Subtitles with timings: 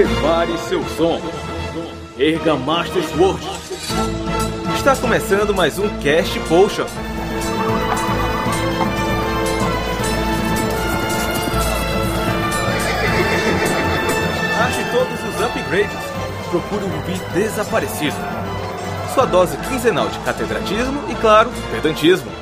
[0.00, 1.20] Prepare seu som.
[2.18, 3.46] Erga Master Sword.
[4.74, 6.86] Está começando mais um Cast Potion.
[14.58, 15.98] Ache todos os upgrades.
[16.48, 18.16] Procure um bi desaparecido.
[19.12, 22.40] Sua dose quinzenal de catedratismo e, claro, pedantismo.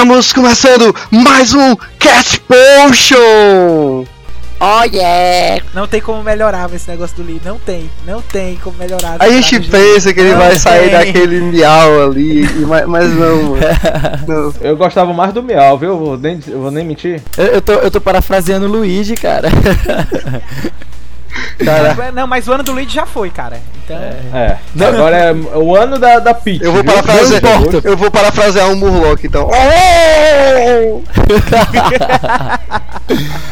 [0.00, 4.06] Estamos começando mais um Cat Potion!
[4.58, 5.62] Oh yeah!
[5.74, 7.38] Não tem como melhorar esse negócio do Lee.
[7.44, 7.90] Não tem.
[8.06, 9.16] Não tem como melhorar.
[9.18, 13.56] A gente pensa que ele vai sair daquele miau ali, mas, mas não,
[14.26, 15.90] não, Eu gostava mais do miau, viu?
[15.90, 17.20] Eu vou nem, eu vou nem mentir.
[17.36, 19.50] Eu, eu, tô, eu tô parafraseando o Luigi, cara.
[21.64, 22.12] Cara...
[22.12, 23.60] Não, mas o ano do Luigi já foi, cara.
[23.84, 23.96] Então...
[23.96, 24.58] É.
[24.78, 24.84] é.
[24.84, 26.62] Agora é o ano da, da Peach.
[26.64, 27.42] Eu vou parafrasear,
[27.84, 29.48] eu vou parafrasear um Murloc, então.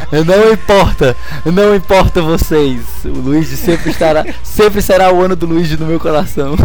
[0.27, 2.81] não importa, não importa vocês.
[3.05, 6.57] O Luigi sempre estará, sempre será o ano do Luigi no meu coração.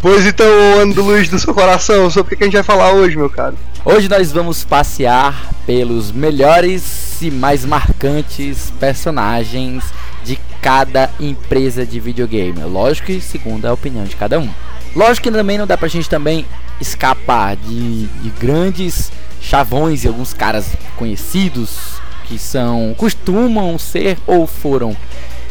[0.00, 2.10] pois então, o ano do Luigi no seu coração.
[2.10, 3.56] Sobre o que a gente vai falar hoje, meu caro?
[3.86, 9.84] Hoje nós vamos passear pelos melhores e mais marcantes personagens
[10.24, 12.58] de cada empresa de videogame.
[12.62, 14.48] Lógico que segundo a opinião de cada um.
[14.96, 16.46] Lógico que também não dá pra gente também
[16.80, 24.96] escapar de, de grandes chavões e alguns caras conhecidos que são costumam ser ou foram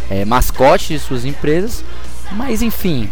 [0.09, 1.86] é, mascotes de suas empresas.
[2.31, 3.08] Mas enfim,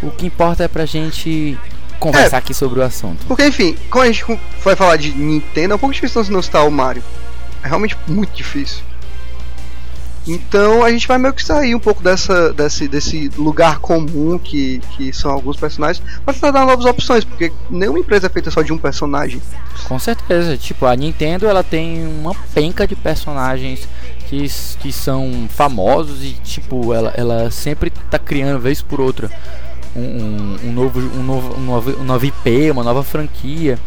[0.00, 1.58] o que importa é pra gente
[2.02, 3.24] conversar é, aqui sobre o assunto.
[3.26, 4.24] Porque, enfim, quando a gente
[4.64, 7.02] vai falar de Nintendo, é um pouco difícil não citar o Mario.
[7.62, 8.82] É realmente muito difícil.
[10.26, 14.80] Então a gente vai meio que sair um pouco dessa, desse, desse lugar comum que,
[14.96, 18.62] que são alguns personagens, para tentar dar novas opções, porque nenhuma empresa é feita só
[18.62, 19.42] de um personagem.
[19.88, 23.88] Com certeza, tipo, a Nintendo ela tem uma penca de personagens
[24.28, 24.46] que,
[24.78, 29.28] que são famosos e tipo, ela, ela sempre tá criando vez por outra
[29.96, 33.78] um, um, novo, um, novo, um, novo, um novo IP, uma nova franquia.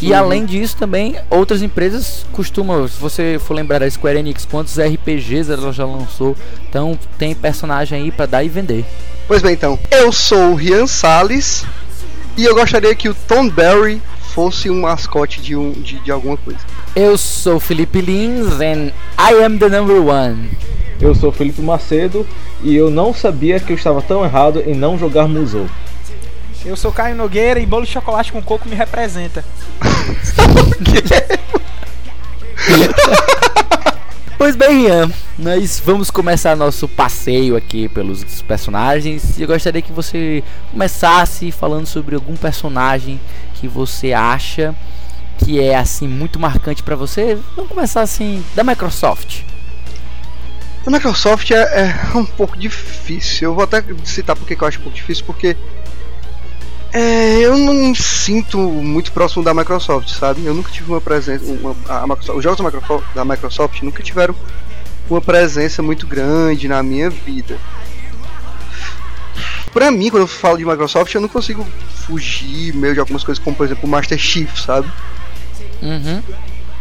[0.00, 0.18] E uhum.
[0.18, 5.52] além disso também, outras empresas costumam, se você for lembrar da Square Enix, quantos RPGs
[5.52, 6.36] ela já lançou,
[6.68, 8.84] então tem personagem aí para dar e vender.
[9.28, 11.64] Pois bem então, eu sou o Rian Salles
[12.36, 14.02] e eu gostaria que o Tom Berry
[14.34, 16.60] fosse um mascote de, um, de, de alguma coisa.
[16.96, 20.50] Eu sou Felipe Lins and I am the number one.
[21.02, 22.24] Eu sou Felipe Macedo
[22.62, 25.66] e eu não sabia que eu estava tão errado em não jogar Musou.
[26.64, 29.44] Eu sou Caio Nogueira e bolo de chocolate com coco me representa.
[34.38, 39.40] pois bem, Ian, nós vamos começar nosso passeio aqui pelos personagens.
[39.40, 43.18] E eu gostaria que você começasse falando sobre algum personagem
[43.54, 44.72] que você acha
[45.38, 47.36] que é assim muito marcante para você.
[47.56, 49.42] Vamos começar assim da Microsoft.
[50.84, 53.50] A Microsoft é, é, um pouco difícil.
[53.50, 55.56] Eu vou até citar porque eu acho um pouco difícil, porque
[56.92, 60.44] é, eu não me sinto muito próximo da Microsoft, sabe?
[60.44, 61.44] Eu nunca tive uma presença.
[61.44, 64.34] Uma, a Microsoft, os jogos da Microsoft, da Microsoft nunca tiveram
[65.08, 67.58] uma presença muito grande na minha vida.
[69.72, 71.66] Pra mim, quando eu falo de Microsoft, eu não consigo
[72.06, 74.90] fugir meio de algumas coisas, como por exemplo o Master Chief, sabe?
[75.80, 76.22] Uhum.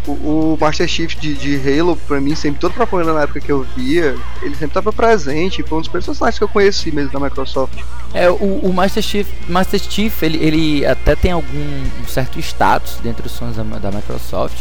[0.07, 3.51] O, o Master Chief de, de, Halo, pra mim, sempre, toda propaganda na época que
[3.51, 7.19] eu via, ele sempre tava presente, foi um dos personagens que eu conheci mesmo da
[7.19, 7.79] Microsoft.
[8.13, 12.97] É, o, o Master Chief, Master Chief ele, ele até tem algum um certo status
[13.03, 14.57] dentro dos fãs da, da Microsoft,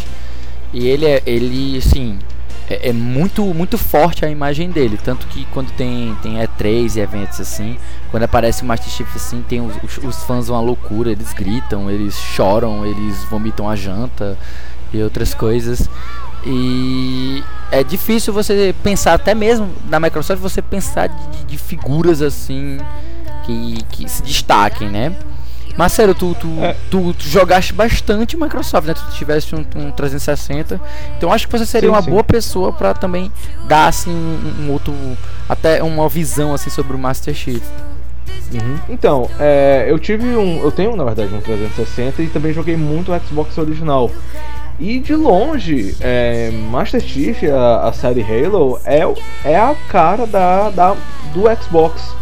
[0.75, 2.19] e ele é, ele, assim,
[2.69, 4.97] é, é, muito muito forte a imagem dele.
[5.03, 7.77] Tanto que quando tem, tem E3 e eventos assim,
[8.11, 11.91] quando aparece o Master Chief assim, tem os, os, os fãs uma loucura, eles gritam,
[11.91, 14.39] eles choram, eles vomitam a janta
[14.93, 15.89] e outras coisas.
[16.45, 22.78] E é difícil você pensar, até mesmo na Microsoft, você pensar de, de figuras assim
[23.45, 25.15] que, que se destaquem, né?
[25.77, 26.77] Mas sério, tu, tu, é.
[26.91, 28.95] tu, tu, jogaste bastante Microsoft, né?
[28.95, 30.81] Tu tivesse um, um 360.
[31.16, 32.10] Então acho que você seria sim, uma sim.
[32.10, 33.31] boa pessoa para também
[33.66, 34.95] dar assim um, um, outro.
[35.48, 37.63] Até uma visão assim sobre o Master Chief.
[38.53, 38.78] Uhum.
[38.89, 40.60] Então, é, eu tive um.
[40.63, 44.10] Eu tenho na verdade um 360 e também joguei muito o Xbox original.
[44.80, 49.00] E de longe, é, Master Chief, a, a, série Halo, é,
[49.44, 50.97] é a cara da, da,
[51.34, 52.16] do Xbox.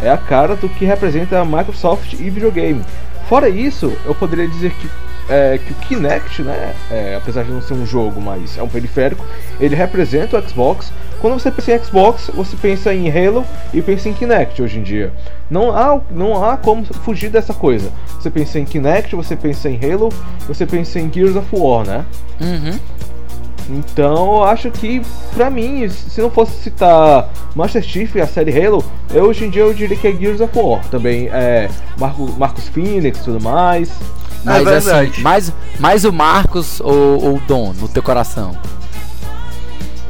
[0.00, 2.84] É a cara do que representa a Microsoft e videogame.
[3.28, 4.90] Fora isso, eu poderia dizer que
[5.28, 8.68] é, que o Kinect, né, é, apesar de não ser um jogo, mas é um
[8.68, 9.24] periférico,
[9.60, 10.92] ele representa o Xbox.
[11.20, 14.82] Quando você pensa em Xbox, você pensa em Halo e pensa em Kinect hoje em
[14.82, 15.12] dia.
[15.50, 17.92] Não há, não há como fugir dessa coisa.
[18.18, 20.08] Você pensa em Kinect, você pensa em Halo,
[20.46, 22.04] você pensa em Gears of War, né?
[22.40, 22.78] Uhum.
[23.70, 25.00] Então eu acho que,
[25.34, 28.84] pra mim, se não fosse citar Master Chief e a série Halo,
[29.14, 30.84] eu, hoje em dia eu diria que é Gears of War.
[30.88, 33.90] Também é Marco, Marcos Phoenix e tudo mais.
[34.44, 36.92] Mas É assim, mais, mais o Marcos ou,
[37.24, 38.56] ou o Dom no teu coração?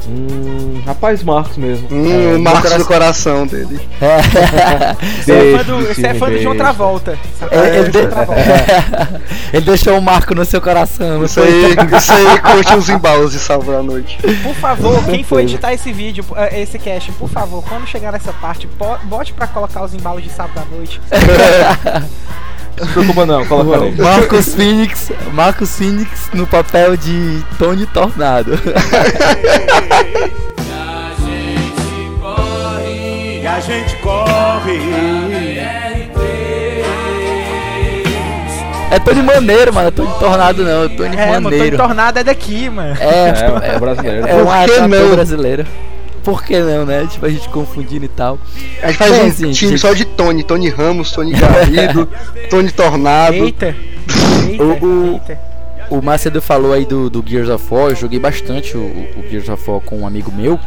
[0.05, 1.87] Hum, rapaz, Marcos mesmo.
[1.89, 3.79] Hum, É, o Marcos do coração dele.
[5.23, 6.55] Você é fã do, você é Luciano, fã do deixa.
[6.55, 7.17] Travolta.
[7.51, 7.99] Ele, ele de-
[9.57, 13.39] ele deixou o Marco no seu coração, Isso aí, isso aí curte uns embalos de
[13.39, 14.17] salvar a noite.
[14.43, 18.67] Por favor, quem for editar esse vídeo, esse cast, por favor, quando chegar nessa parte,
[19.05, 20.99] bote pra colocar os embalos de sábado à noite.
[22.77, 23.95] Se preocupa não, coloca aí.
[23.95, 28.51] Marcos Phoenix, Marcos Phoenix no papel de Tony Tornado.
[33.41, 34.79] E a gente corre.
[38.89, 41.77] É Tony Maneiro, mano, é Tony Tornado não, é Tony É, mano, Tony Maneiro.
[41.77, 42.95] Tornado é daqui, mano.
[42.99, 44.27] É, É, é brasileiro.
[44.27, 45.09] é um ator não?
[45.15, 45.65] brasileiro.
[46.23, 47.05] Por que não, né?
[47.09, 48.39] Tipo, a gente confundindo e tal.
[48.81, 52.07] A gente faz Bem, um assim, time gente- só de Tony, Tony Ramos, Tony Garrido,
[52.49, 53.33] Tony Tornado.
[53.35, 53.75] Eita.
[54.49, 55.39] Eita, O- o- eita.
[55.89, 59.49] O Macedo falou aí do, do Gears of War, eu joguei bastante o, o Gears
[59.49, 60.59] of War com um amigo meu.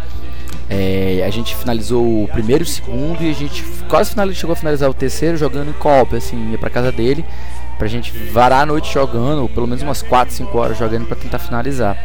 [0.69, 4.53] É, a gente finalizou o primeiro e o segundo e a gente quase final, chegou
[4.53, 7.25] a finalizar o terceiro jogando em co-op, assim, ia pra casa dele
[7.79, 11.17] pra gente varar a noite jogando, ou pelo menos umas 4, 5 horas jogando pra
[11.17, 11.97] tentar finalizar.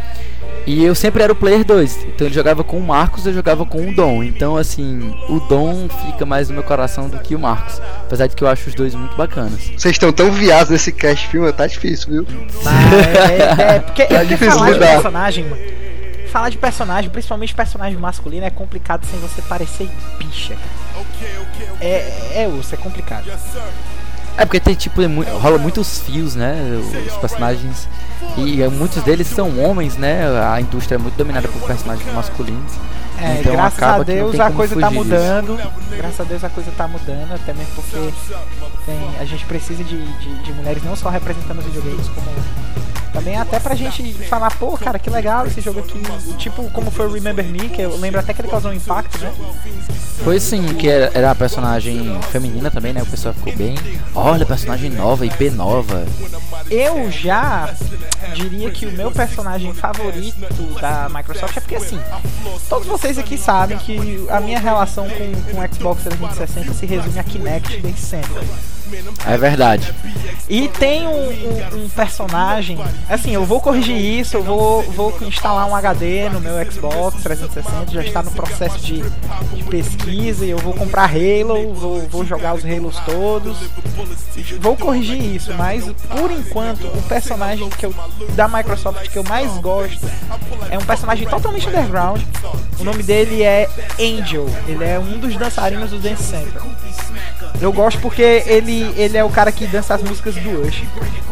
[0.67, 3.65] E eu sempre era o player 2, então ele jogava com o Marcos, eu jogava
[3.65, 4.23] com o Dom.
[4.23, 8.35] Então assim, o Dom fica mais no meu coração do que o Marcos, apesar de
[8.35, 9.59] que eu acho os dois muito bacanas.
[9.75, 12.27] Vocês estão tão viados nesse cast filme, tá difícil, viu?
[12.65, 14.87] Ah, é, é, porque, é porque difícil falar de lidar.
[14.93, 15.61] personagem, mano.
[16.31, 20.53] Falar de personagem, principalmente personagem masculino, é complicado sem você parecer bicha.
[20.55, 21.75] cara.
[21.81, 23.25] É, é osso, é complicado.
[24.37, 26.55] É porque tem tipo, é mu- rola muitos fios, né?
[27.07, 27.87] Os personagens.
[28.37, 30.23] E eh, muitos deles são homens, né?
[30.53, 32.73] A indústria é muito dominada por personagens masculinos.
[33.19, 35.15] É, Então graças acaba a Deus a coisa tá fugir disso.
[35.15, 35.71] mudando.
[35.95, 38.13] Graças a Deus a coisa tá mudando, até mesmo porque
[38.85, 42.27] tem, a gente precisa de, de, de mulheres não só representando os videogames, como
[43.11, 46.01] também até pra gente falar, pô, cara, que legal esse jogo aqui.
[46.37, 49.17] Tipo, como foi o Remember Me, que eu lembro até que ele causou um impacto,
[49.19, 49.31] né?
[50.23, 53.01] Foi sim, que era, era a personagem feminina também, né?
[53.01, 53.75] O pessoal ficou bem.
[54.13, 56.05] Olha, personagem nova, IP nova.
[56.69, 57.73] Eu já
[58.35, 60.39] diria que o meu personagem favorito
[60.79, 61.99] da Microsoft é porque assim,
[62.69, 67.19] todos vocês aqui sabem que a minha relação com, com o Xbox 360 se resume
[67.19, 68.41] a Kinect desde sempre.
[69.25, 69.93] É verdade.
[70.49, 72.77] E tem um, um- um personagem,
[73.09, 77.91] assim, eu vou corrigir isso, eu vou, vou instalar um HD no meu Xbox 360,
[77.91, 82.65] já está no processo de, de pesquisa, eu vou comprar Halo, vou, vou jogar os
[82.65, 83.57] Halos todos.
[84.59, 87.93] Vou corrigir isso, mas por enquanto o personagem que eu,
[88.35, 90.05] da Microsoft que eu mais gosto
[90.69, 92.21] é um personagem totalmente underground.
[92.79, 96.65] O nome dele é Angel, ele é um dos dançarinos do Dance Central.
[97.61, 100.85] Eu gosto porque ele, ele é o cara que dança as músicas do Usher.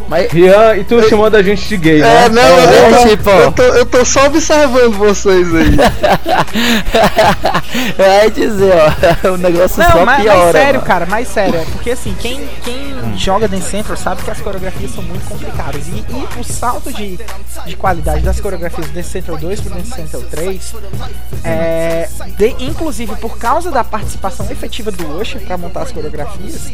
[0.08, 2.24] Mas Rian, e tu chamando a gente de gay, né?
[2.24, 5.76] É, não, é, eu, tô, tipo- eu, tô, eu tô só observando vocês aí.
[7.98, 8.72] é dizer,
[9.24, 10.38] ó, o negócio Não, só mas, piora.
[10.42, 10.86] mas sério, mano.
[10.86, 11.56] cara, mais sério.
[11.60, 15.86] é Porque assim, quem, quem joga Dance Central sabe que as coreografias são muito complicadas.
[15.88, 17.18] E, e o salto de,
[17.66, 20.74] de qualidade das coreografias do Dance Central 2 pro Dance Central 3,
[21.44, 26.68] é, de- inclusive por causa da participação efetiva do Usher pra montar as coreografias,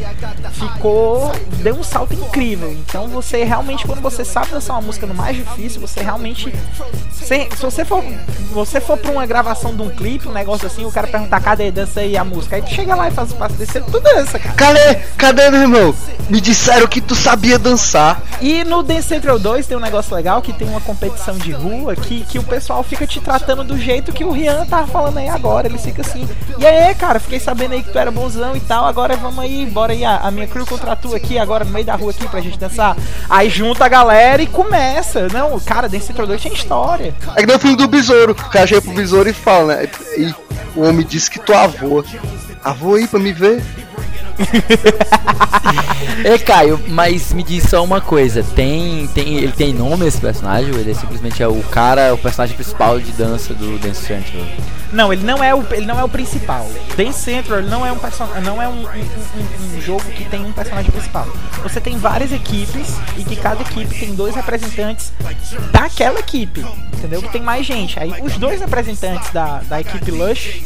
[0.69, 1.33] ficou.
[1.63, 2.71] deu um salto incrível.
[2.73, 6.53] Então você realmente, quando você sabe dançar uma música no mais difícil, você realmente.
[7.13, 8.05] Se, se você for.
[8.53, 11.71] Você for pra uma gravação de um clipe, um negócio assim, o cara perguntar cadê
[11.71, 12.57] dança aí a música.
[12.57, 14.55] Aí tu chega lá e faz o passo desse, tu dança, cara.
[14.55, 14.95] Cadê?
[15.17, 15.95] Cadê, meu irmão?
[16.31, 18.23] Me disseram que tu sabia dançar.
[18.41, 21.95] E no Dance Central 2 tem um negócio legal que tem uma competição de rua
[21.95, 25.29] que, que o pessoal fica te tratando do jeito que o Rian tava falando aí
[25.29, 25.67] agora.
[25.67, 26.27] Eles ficam assim,
[26.59, 29.67] e aí, cara, fiquei sabendo aí que tu era bonzão e tal, agora vamos aí,
[29.67, 32.41] bora aí, a, a minha crew contratou aqui agora no meio da rua aqui pra
[32.41, 32.97] gente dançar.
[33.29, 35.29] Aí junta a galera e começa.
[35.29, 37.15] Não, cara, Dance Central 2 tem história.
[37.35, 38.33] É que nem o filme do besouro.
[38.33, 39.89] O cara chega pro besouro e fala, né?
[40.17, 40.35] E
[40.75, 42.03] o homem disse que tu avô.
[42.65, 43.63] Avô aí pra me ver.
[46.25, 50.73] Ei, Caio, mas me diz só uma coisa, tem, tem, ele tem nome esse personagem
[50.73, 54.45] ou ele é simplesmente é o cara, o personagem principal de dança do Dance Central?
[54.93, 56.67] Não, ele não é o, ele não é o principal.
[56.97, 57.97] Dance Central não é um
[58.45, 61.27] não é um, um, um- um jogo que tem um personagem principal.
[61.63, 65.13] Você tem várias equipes e que cada equipe tem dois representantes
[65.73, 66.65] daquela equipe,
[66.95, 67.23] entendeu?
[67.23, 67.99] Que tem mais gente.
[67.99, 70.63] Aí os dois representantes da, da equipe Lush,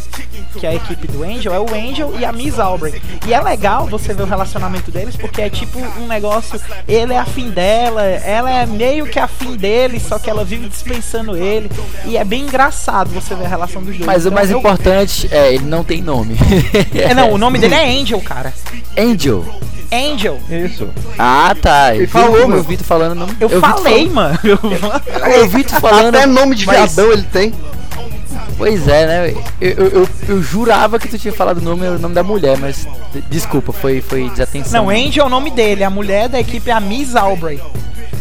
[0.59, 3.01] que é a equipe do Angel, é o Angel e a Miss Aubrey.
[3.27, 7.19] E é legal você ver o relacionamento deles porque é tipo um negócio, ele é
[7.19, 11.71] afim dela, ela é meio que afim dele, só que ela vive dispensando ele.
[12.05, 14.10] E é bem engraçado você ver a relação dos dois.
[14.13, 16.37] Mas o Então, mais eu- importante é, ele não tem nome.
[16.95, 18.53] É, não, o nome dele é Angel, cara.
[18.99, 19.45] Angel.
[19.93, 20.39] Angel.
[20.51, 20.89] Isso.
[21.19, 21.95] Ah, tá.
[21.95, 22.57] Ele Eu falou, mano.
[22.57, 23.37] Eu vi tu falando nome.
[23.41, 24.39] Eu, tu falei, mano.
[25.37, 26.15] Eu vi tu falando.
[26.15, 27.53] Até nome de mas- viadão ele tem.
[28.57, 29.35] Pois é, né?
[29.61, 32.59] Eu, eu, eu, eu jurava que tu tinha falado o nome, o nome da mulher,
[32.59, 32.87] mas
[33.31, 34.85] desculpa, foi, foi desatenção.
[34.85, 35.83] Não, Angel é o nome dele.
[35.83, 37.59] A mulher da equipe é a Miss Aubrey.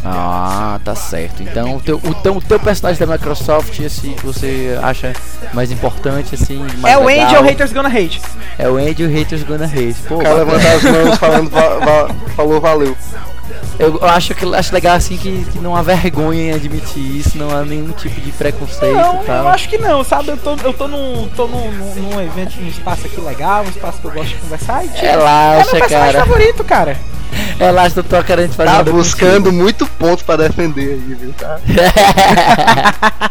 [0.03, 1.43] Ah, tá certo.
[1.43, 5.13] Então o teu, o, teu, o teu personagem da Microsoft, assim, que você acha
[5.53, 6.65] mais importante, assim.
[6.77, 8.21] Mais é o legal, Angel Haters Gonna Hate.
[8.57, 9.95] É o Angel Haters Gonna Hate.
[10.07, 12.95] Pô, O cara levanta as mãos falando, va- va- falou valeu.
[13.79, 17.49] Eu, acho que acho legal assim que, que não há vergonha em admitir isso, não
[17.49, 19.43] há nenhum tipo de preconceito Não, e tal.
[19.43, 20.29] eu acho que não, sabe?
[20.29, 23.69] Eu tô, eu tô, num, tô num, num, num evento, num espaço aqui legal, um
[23.69, 24.83] espaço que eu gosto de conversar.
[24.83, 26.25] E, tipo, é Relaxa, meu personagem cara.
[26.25, 26.97] favorito, cara.
[27.57, 31.33] Relaxa, eu tô querendo fazer Tá nada buscando muito ponto pra defender aí, viu?
[31.33, 31.59] Tá?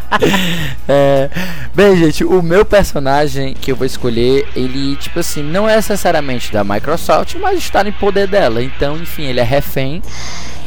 [0.91, 1.29] É,
[1.73, 6.51] bem, gente, o meu personagem que eu vou escolher, ele, tipo assim, não é necessariamente
[6.51, 8.61] da Microsoft, mas está no poder dela.
[8.61, 10.01] Então, enfim, ele é refém,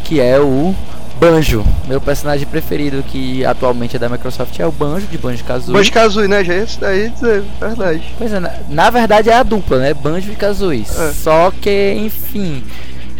[0.05, 0.75] que é o
[1.19, 1.65] Banjo.
[1.87, 5.73] Meu personagem preferido, que atualmente é da Microsoft, é o Banjo, de Banjo Kazooie.
[5.73, 6.43] Banjo Kazooie, né?
[6.43, 8.03] Já esse daí é verdade.
[8.19, 9.95] Pois é, na, na verdade é a dupla, né?
[9.95, 10.85] Banjo e Kazooie.
[10.85, 11.13] É.
[11.13, 12.65] Só que, enfim,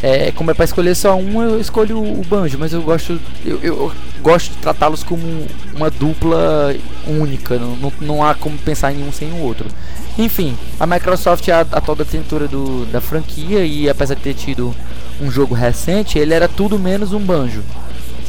[0.03, 3.61] é, como é pra escolher só um, eu escolho o Banjo, mas eu gosto eu,
[3.63, 5.23] eu gosto de tratá-los como
[5.75, 6.75] uma dupla
[7.07, 9.67] única, não, não, não há como pensar em um sem o outro.
[10.19, 14.75] Enfim, a Microsoft é a atual detentora do, da franquia e apesar de ter tido
[15.21, 17.63] um jogo recente, ele era tudo menos um Banjo.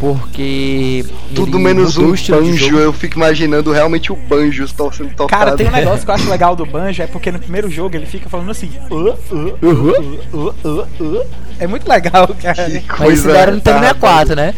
[0.03, 5.27] Porque Tudo menos um banjo, eu fico imaginando realmente o banjo sendo tocado.
[5.29, 7.95] Cara, tem um negócio que eu acho legal do Banjo, é porque no primeiro jogo
[7.95, 8.69] ele fica falando assim.
[8.91, 8.95] "Uh,
[9.31, 11.25] uh, uh, uh, uh, uh".
[11.57, 12.65] É muito legal, cara.
[12.69, 14.25] Que Mas coisa isso ainda era no Nintendo retardada.
[14.27, 14.55] 64, né?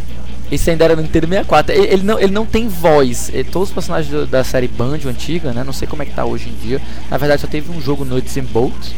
[0.51, 1.75] Isso ainda era no Nintendo 64.
[1.75, 3.29] Ele, ele não, ele não tem voz.
[3.31, 5.63] Ele- todos os personagens do- da série Banjo antiga, né?
[5.63, 6.81] Não sei como é que tá hoje em dia.
[7.11, 8.95] Na verdade, só teve um jogo Nuts and Bolts.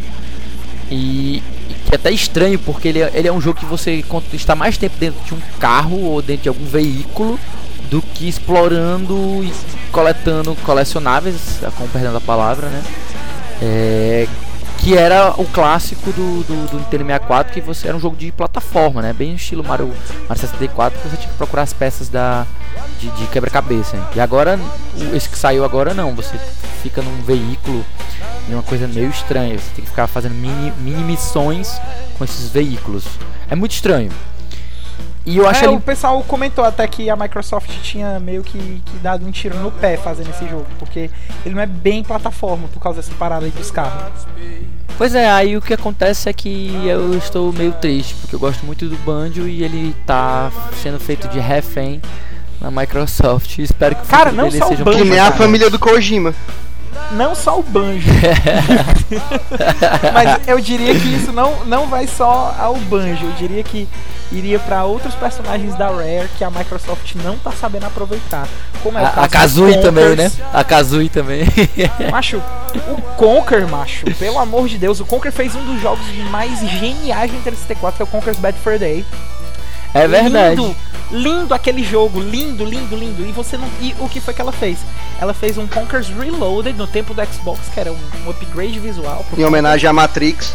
[0.89, 1.44] E
[1.88, 4.03] que é até estranho, porque ele, é- ele é um jogo que você
[4.34, 7.39] está mais tempo dentro de um carro ou dentro de algum veículo
[7.89, 9.53] do que explorando e
[9.91, 12.84] coletando colecionáveis, com o perdão da palavra, né?
[13.62, 14.27] É,
[14.79, 18.32] que era o clássico do, do, do Nintendo 64, que você era um jogo de
[18.32, 19.13] plataforma, né?
[19.13, 19.91] Bem estilo Mario,
[20.27, 22.46] Mario 64, que você tinha que procurar as peças da,
[23.00, 23.98] de, de quebra-cabeça.
[24.16, 24.60] E agora,
[25.14, 26.38] esse que saiu agora não, você
[26.82, 27.86] fica num veículo
[28.50, 29.58] e uma coisa meio estranha.
[29.58, 31.80] Você tem que ficar fazendo mini, mini missões
[32.18, 33.06] com esses veículos.
[33.50, 34.12] É muito estranho.
[35.26, 38.82] E eu acho É, ele o pessoal comentou até que a Microsoft tinha meio que,
[38.86, 41.12] que dado um tiro no pé fazendo esse jogo, porque
[41.46, 44.26] ele não é bem plataforma por causa dessa parada aí dos carros.
[44.98, 48.66] Pois é, aí o que acontece é que eu estou meio triste, porque eu gosto
[48.66, 50.50] muito do Banjo e ele tá
[50.82, 52.02] sendo feito de refém
[52.60, 53.58] na Microsoft.
[53.60, 56.34] Espero que o Cara, não só o Banjo, Que nem a família do Kojima.
[57.12, 58.10] Não só o banjo.
[60.14, 63.26] Mas eu diria que isso não, não vai só ao banjo.
[63.26, 63.88] Eu diria que
[64.32, 68.48] iria pra outros personagens da Rare que a Microsoft não tá sabendo aproveitar.
[68.84, 70.32] Como é o A, a Kazooie também, né?
[70.54, 71.46] A Kazooie também.
[72.12, 72.42] Macho,
[72.90, 77.32] o Conker, macho, pelo amor de Deus, o Conker fez um dos jogos mais geniais
[77.32, 79.06] do Nintendo 64, que é o Conker's Bad Fur Day.
[79.94, 80.56] É verdade.
[80.56, 80.75] Lindo,
[81.12, 83.25] lindo aquele jogo, lindo, lindo, lindo.
[83.25, 83.67] E você não.
[83.82, 84.79] E o que foi que ela fez?
[85.20, 89.25] Ela fez um Conker's Reloaded no tempo do Xbox, que era um, um upgrade visual.
[89.38, 90.53] Em homenagem à Matrix.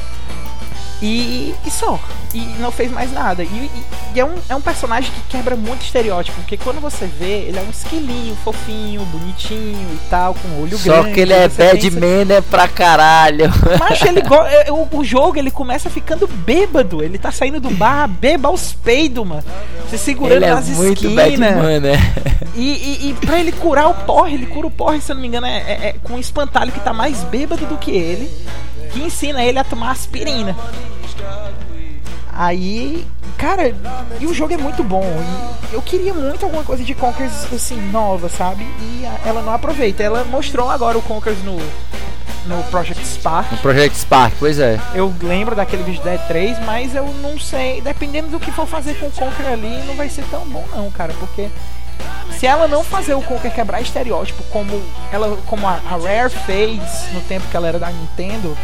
[1.03, 1.99] E, e só.
[2.33, 3.43] E não fez mais nada.
[3.43, 3.71] E, e-
[4.15, 6.37] e é, um, é um personagem que quebra muito estereótipo.
[6.41, 11.01] Porque quando você vê, ele é um esquilinho, fofinho, bonitinho e tal, com olho Só
[11.03, 11.13] grande.
[11.15, 13.51] que ele é bad pensa- man é pra caralho.
[13.81, 17.03] Mas ele go- é, o, o jogo ele começa ficando bêbado.
[17.03, 19.45] Ele tá saindo do bar, beba aos peidos, mano.
[19.91, 21.57] Se segurando Ele é nas muito bad esquinas.
[21.57, 21.97] man, né?
[22.55, 25.23] E, e, e pra ele curar o porre, ele cura o porre, se eu não
[25.23, 28.31] me engano, é, é- é com um espantalho que tá mais bêbado do que ele,
[28.93, 30.57] que ensina ele a tomar aspirina.
[32.35, 33.07] Aí,
[33.37, 33.75] cara,
[34.19, 35.05] e o jogo é muito bom.
[35.71, 38.65] E eu queria muito alguma coisa de Conkers assim, nova, sabe?
[38.81, 40.03] E ela não aproveita.
[40.03, 41.59] Ela mostrou agora o Conkers no,
[42.47, 43.53] no Project Spark.
[43.53, 44.81] No Project Spark, pois é.
[44.95, 47.83] Eu lembro daquele vídeo da E3, mas eu não sei.
[47.83, 50.91] Dependendo do que for fazer com o Conker ali, não vai ser tão bom, não,
[50.91, 51.13] cara.
[51.21, 51.51] Porque
[52.39, 54.83] se ela não fazer o Conker quebrar estereótipo como
[55.13, 56.81] ela como a, a Rare fez
[57.13, 58.57] no tempo que ela era da Nintendo,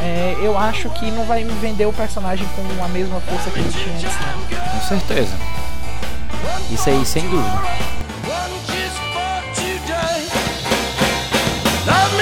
[0.00, 3.58] é, eu acho que não vai me vender o personagem com a mesma força que
[3.58, 4.04] ele tinha antes.
[4.04, 4.70] Não.
[4.70, 5.32] Com certeza.
[6.70, 7.62] Isso aí, sem dúvida.
[11.86, 12.14] Love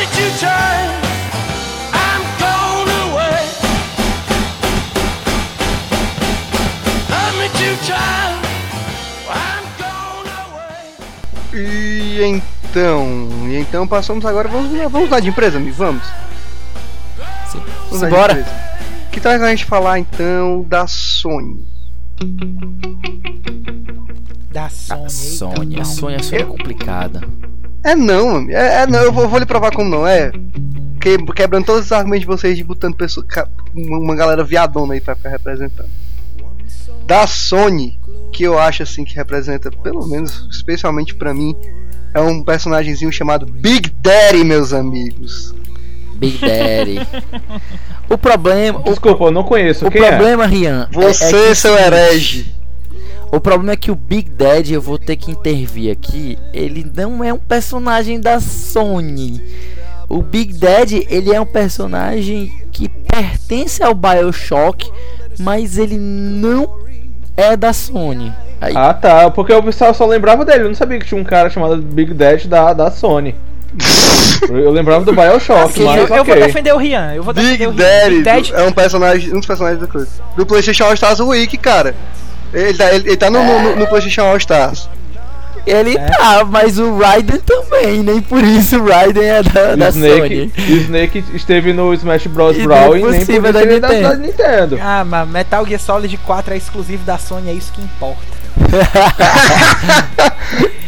[11.55, 16.03] E então, e então passamos agora, vamos, vamos lá de empresa, amigo, vamos.
[17.47, 17.63] Sim.
[17.91, 18.47] Vamos empresa.
[19.11, 21.63] Que tal a gente falar então da Sony?
[24.51, 25.05] Da Sony.
[25.05, 27.21] A Sony, a Sony, a Sony é complicada.
[27.85, 30.33] É não, amigo, é, é não, eu vou, vou lhe provar como não é.
[31.01, 33.27] Que, quebrando todos os argumentos de vocês de botando pessoa,
[33.75, 35.91] uma, uma galera viadona aí pra ficar representando.
[37.07, 37.99] Da Sony,
[38.33, 41.55] que eu acho assim que representa, pelo menos, especialmente pra mim,
[42.15, 45.55] é um personagemzinho chamado Big Daddy, meus amigos.
[46.15, 47.01] Big Daddy.
[48.09, 48.81] o problema.
[48.81, 49.87] O, Desculpa, eu não conheço.
[49.87, 50.09] o Quem é?
[50.11, 50.89] problema, Rian.
[50.93, 52.55] é- é Você, que- seu herege.
[53.33, 57.25] O problema é que o Big Daddy, eu vou ter que intervir aqui, ele não
[57.25, 59.41] é um personagem da Sony.
[60.07, 64.91] O Big Daddy, ele é um personagem que pertence ao BioShock,
[65.39, 66.82] mas ele não
[67.37, 68.33] é da Sony.
[68.61, 71.25] Aí, Ah tá, porque o pessoal só lembrava dele, eu não sabia que tinha um
[71.25, 73.35] cara chamado Big Dad da, da Sony.
[74.51, 77.13] Eu lembrava do Bioshock, Assim, mas eu, eu vou defender o Rian.
[77.15, 77.77] Eu vou Big defender o Rian.
[77.87, 80.09] Daddy, Big Daddy é um personagem, um dos personagens da coisa.
[80.37, 81.95] Do PlayStation All Stars Wiki, cara.
[82.53, 84.89] Ele tá, ele, ele tá no, no- no PlayStation All Stars.
[85.67, 90.51] Ele tá, mas o Raiden também, nem por isso o Raiden é da, da Snake,
[90.55, 90.81] Sony.
[90.81, 92.57] Snake esteve no Smash Bros.
[92.57, 94.09] E Brawl e nem por da isso ele é da, Nintendo.
[94.09, 94.79] da Nintendo.
[94.81, 98.43] Ah, mas Metal Gear Solid 4 é exclusivo da Sony, é isso que importa.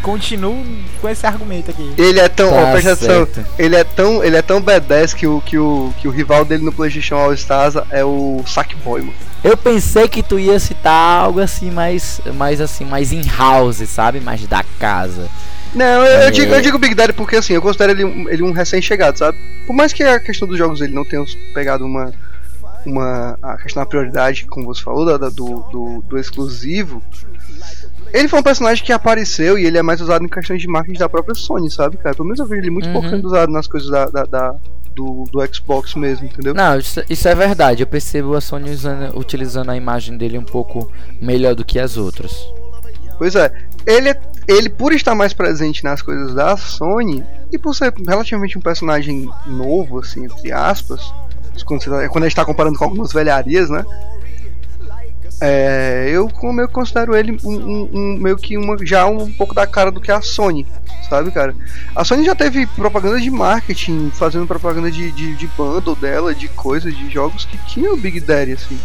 [0.00, 0.64] Continuo
[1.00, 1.92] com esse argumento aqui.
[1.96, 5.26] Ele é tão, Tá ó, presta atenção, ele é tão, ele é tão badass que
[5.26, 9.14] o, que o, que o rival dele no PlayStation All Stars é o Sackboy, mano.
[9.44, 14.18] Eu pensei que tu ia citar algo assim mais, mais assim, mais in house, sabe?
[14.18, 15.28] Mais da casa.
[15.74, 16.30] Não, eu, eu É.
[16.30, 19.36] digo, eu digo Big Daddy porque assim, eu considero ele, um- ele um recém-chegado, sabe?
[19.66, 21.22] Por mais que a questão dos jogos ele não tenha
[21.52, 22.10] pegado uma.
[22.86, 27.02] uma a questão da prioridade, como você falou, da, da- do, do, do exclusivo.
[28.12, 30.98] Ele foi um personagem que apareceu e ele é mais usado em questões de marketing
[31.00, 32.14] da própria Sony, sabe, cara?
[32.14, 32.92] Pelo menos eu vejo ele muito Uhum.
[32.92, 34.54] pouco sendo usado nas coisas da, da- da-
[34.94, 36.54] do, do Xbox mesmo, entendeu?
[36.54, 37.82] Não, isso, isso é verdade.
[37.82, 41.96] Eu percebo a Sony usando, utilizando a imagem dele um pouco melhor do que as
[41.96, 42.34] outras.
[43.18, 43.52] Pois é,
[43.86, 44.14] ele,
[44.48, 49.28] ele por estar mais presente nas coisas da Sony e por ser relativamente um personagem
[49.46, 51.00] novo, assim, entre aspas,
[51.64, 53.84] quando, você tá- quando a gente tá comparando com algumas velharias, né?
[55.46, 59.54] É, eu como que considero ele um, um- um- meio que uma, já um pouco
[59.54, 60.66] da cara do que a Sony,
[61.06, 61.54] sabe, cara?
[61.94, 66.48] A Sony já teve propaganda de marketing, fazendo propaganda de, de, de bundle dela, de
[66.48, 68.78] coisas, de jogos que tinha o Big Daddy, assim.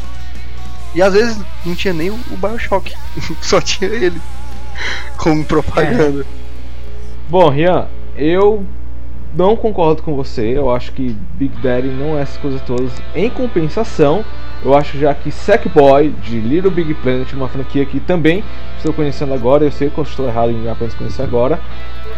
[0.93, 2.93] E às vezes não tinha nem o, o Bioshock,
[3.41, 4.21] só tinha ele
[5.15, 6.25] como propaganda.
[7.29, 8.65] Bom, Rian, eu
[9.35, 10.57] não concordo com você.
[10.57, 12.91] Eu acho que Big Daddy não é essas coisas todas.
[13.15, 14.23] Em compensação,
[14.63, 18.43] eu acho já que Sackboy de Little Big Planet, uma franquia que também
[18.77, 21.59] estou conhecendo agora, eu sei que eu estou errado em apenas conhecer agora.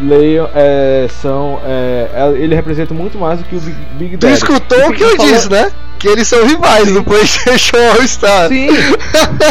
[0.00, 4.20] Leio, é, são, é, é- ele representa muito mais do que o Big, Big Tu
[4.20, 4.34] Daddy.
[4.34, 5.70] escutou o que eu falando- disse, né?
[5.98, 8.48] Que eles são rivais do PlayStation All Star.
[8.48, 8.68] Sim,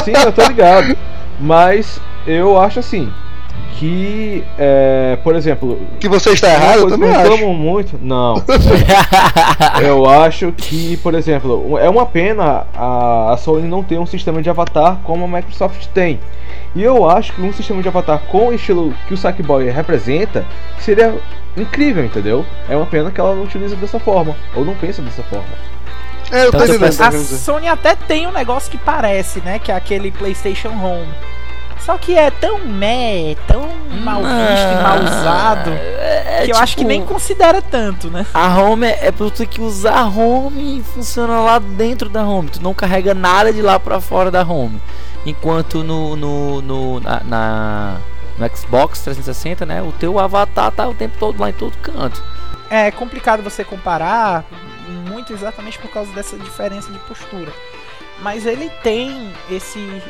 [0.04, 0.98] sim, eu tô ligado.
[1.40, 3.10] Mas eu acho assim
[3.82, 7.48] que, é, por exemplo, Que você está errado, eu também acho.
[7.48, 8.00] muito.
[8.00, 8.36] Não.
[9.82, 14.40] eu acho que, por exemplo, é uma pena a, a Sony não ter um sistema
[14.40, 16.20] de avatar como a Microsoft tem.
[16.76, 20.46] E eu acho que um sistema de avatar com o estilo que o Sackboy representa
[20.78, 21.16] seria
[21.58, 22.46] incrível, entendeu?
[22.70, 25.50] É uma pena que ela não utiliza dessa forma, ou não pensa dessa forma.
[26.32, 27.02] É, eu tô entendendo.
[27.02, 27.12] A.
[27.12, 29.58] Sony até tem um negócio que parece, né?
[29.58, 31.12] Que é aquele PlayStation Home.
[31.92, 33.68] Só que é tão meh, tão
[34.02, 38.26] mal visto e mal usado, É, que eu acho que tipo, nem considera tanto, né?
[38.34, 42.08] A home é, é pra tu ter que usar a home e funciona lá dentro
[42.08, 42.48] da home.
[42.50, 44.82] Tu não carrega nada de lá pra fora da home.
[45.26, 47.98] Enquanto no, no, no, na, na-
[48.38, 49.82] no Xbox 360, né?
[49.82, 52.24] O teu avatar tá o tempo todo lá em todo canto.
[52.70, 54.46] É complicado você comparar
[55.10, 57.52] muito exatamente por causa dessa diferença de postura.
[58.22, 60.02] Mas ele tem esse.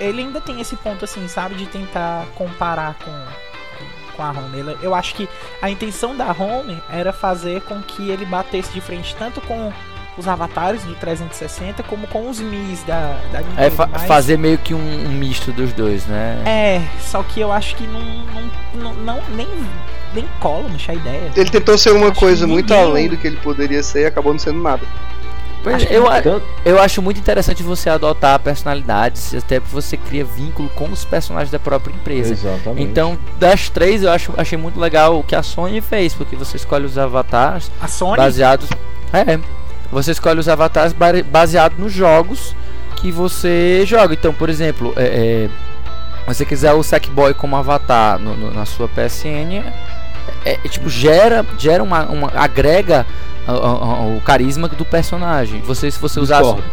[0.00, 1.54] Ele ainda tem esse ponto assim, sabe?
[1.54, 3.24] De tentar comparar com,
[4.16, 4.58] com a home.
[4.58, 5.28] Ele- Eu acho que
[5.62, 9.72] a intenção da home era fazer com que ele batesse de frente tanto com
[10.16, 13.60] os avatares do 360 como com os Mis da, da Nintendo.
[13.62, 16.42] É fa- mas- fazer meio que um, um misto dos dois, né?
[16.44, 19.46] É, só que eu acho que não, não, não, não- nem,
[20.12, 21.30] nem cola, não a ideia.
[21.36, 24.06] Ele tentou ser uma Acho coisa muito ninguém- além do que ele poderia ser e
[24.06, 24.82] acabou não sendo nada.
[25.62, 25.88] Pois Acho é,
[26.22, 30.84] que eu, eu acho muito interessante você adotar personalidades, até porque você cria vínculo com
[30.86, 32.32] os personagens da própria empresa.
[32.32, 32.82] Exatamente.
[32.82, 36.56] Então, das três, eu acho, achei muito legal o que a Sony fez, porque você
[36.56, 38.68] escolhe os avatares A Sony, baseados.
[39.12, 39.38] É,
[39.90, 40.94] você escolhe os avatares
[41.26, 42.54] baseados nos jogos
[42.96, 44.14] que você joga.
[44.14, 45.48] Então, por exemplo, é, é,
[46.26, 49.64] você quiser o Sackboy como avatar no- no- na sua PSN,
[50.44, 53.06] é, é, tipo, gera, gera uma, uma- agrega
[53.46, 55.60] a- a- o carisma do personagem.
[55.62, 56.38] Você, se você usar.
[56.42, 56.64] discordo,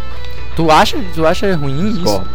[0.55, 1.99] Tu acha, tu acha ruim isso?
[1.99, 2.29] discordo.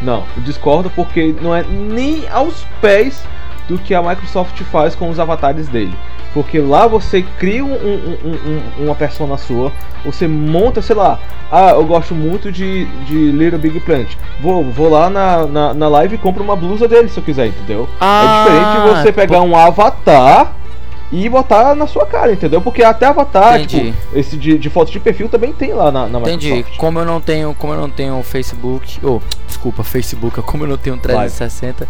[0.00, 3.22] Não, eu discordo porque não é nem aos pés
[3.68, 5.94] do que a Microsoft faz com os avatares dele.
[6.34, 8.30] Porque lá você cria um- um- um-
[8.80, 9.70] um- uma persona sua,
[10.04, 11.18] você monta, sei lá,
[11.50, 14.08] ah, eu gosto muito de, de Little Big Planet.
[14.40, 17.48] Vou, vou lá na, na, na live e compro uma blusa dele se eu quiser,
[17.48, 17.86] entendeu?
[18.00, 20.54] Ah, é diferente de você pegar um avatar
[21.12, 22.62] e botar na sua cara, entendeu?
[22.62, 23.92] Porque até avatar, Entendi.
[23.92, 26.48] tipo, esse de, de foto de perfil também tem lá na, na Entendi.
[26.50, 26.78] Microsoft.
[26.78, 30.78] Como eu não tenho, como eu não tenho Facebook, oh, desculpa, Facebook, como eu não
[30.78, 31.86] tenho um 360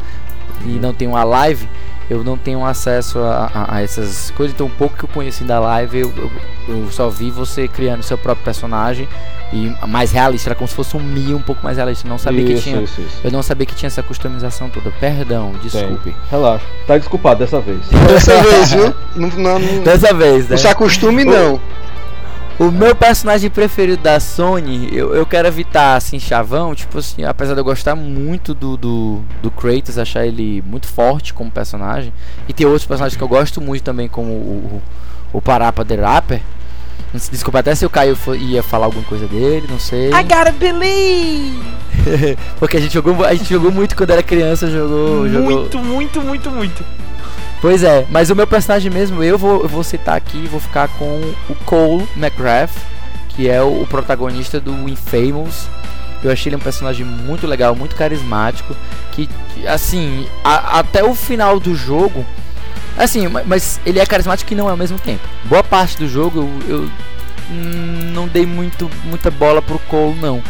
[0.64, 1.68] e não tenho a live,
[2.10, 4.54] eu não tenho acesso a, a- a essas coisas.
[4.54, 6.30] Então, um pouco que eu conheci da live, eu, eu,
[6.68, 9.08] eu só vi você criando seu próprio personagem
[9.52, 12.06] e mais realista, era como se fosse um Mi um pouco mais realista.
[12.06, 13.20] Eu não sabia que isso, tinha, isso, isso.
[13.24, 14.90] eu não sabia que tinha essa customização toda.
[15.00, 16.14] Perdão, desculpe.
[16.30, 16.64] Relaxa.
[16.86, 17.80] Tá desculpado dessa vez.
[18.06, 18.94] Dessa vez, viu?
[19.16, 20.50] Não, não, não, Dessa vez, né?
[20.50, 21.60] não se acostume, não.
[22.62, 27.54] O meu personagem preferido da Sony, eu, eu quero evitar assim, chavão, tipo assim, apesar
[27.54, 32.12] de eu gostar muito do, do, do Kratos, achar ele muito forte como personagem,
[32.48, 34.80] e tem outros personagens que eu gosto muito também, como o,
[35.32, 36.40] o, o Parappa the Rapper.
[37.12, 40.10] Desculpa até se o Caio ia falar alguma coisa dele, não sei.
[40.10, 41.58] I gotta believe!
[42.60, 45.50] Porque a gente jogou, a gente jogou muito quando era criança, jogou, jogou.
[45.62, 46.84] Muito, muito, muito, muito.
[47.62, 50.88] Pois é, mas o meu personagem mesmo, eu vou, eu vou citar aqui, vou ficar
[50.88, 52.72] com o Cole McGrath,
[53.30, 55.68] que é o, o protagonista do Infamous.
[56.24, 58.76] Eu achei ele um personagem muito legal, muito carismático,
[59.12, 59.28] que,
[59.66, 62.26] assim, a- até o final do jogo,
[62.98, 65.22] assim, ma- mas ele é carismático e não é ao mesmo tempo.
[65.44, 66.90] Boa parte do jogo eu, eu
[68.12, 70.42] não dei muito, muita bola pro Cole, não.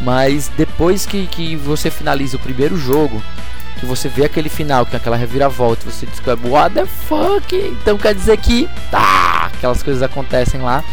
[0.00, 3.22] Mas depois que, que você finaliza o primeiro jogo,
[3.80, 7.56] que você vê aquele final, que aquela reviravolta, você descobre, what the fuck?
[7.56, 10.84] Então quer dizer que, tá, aquelas coisas acontecem lá.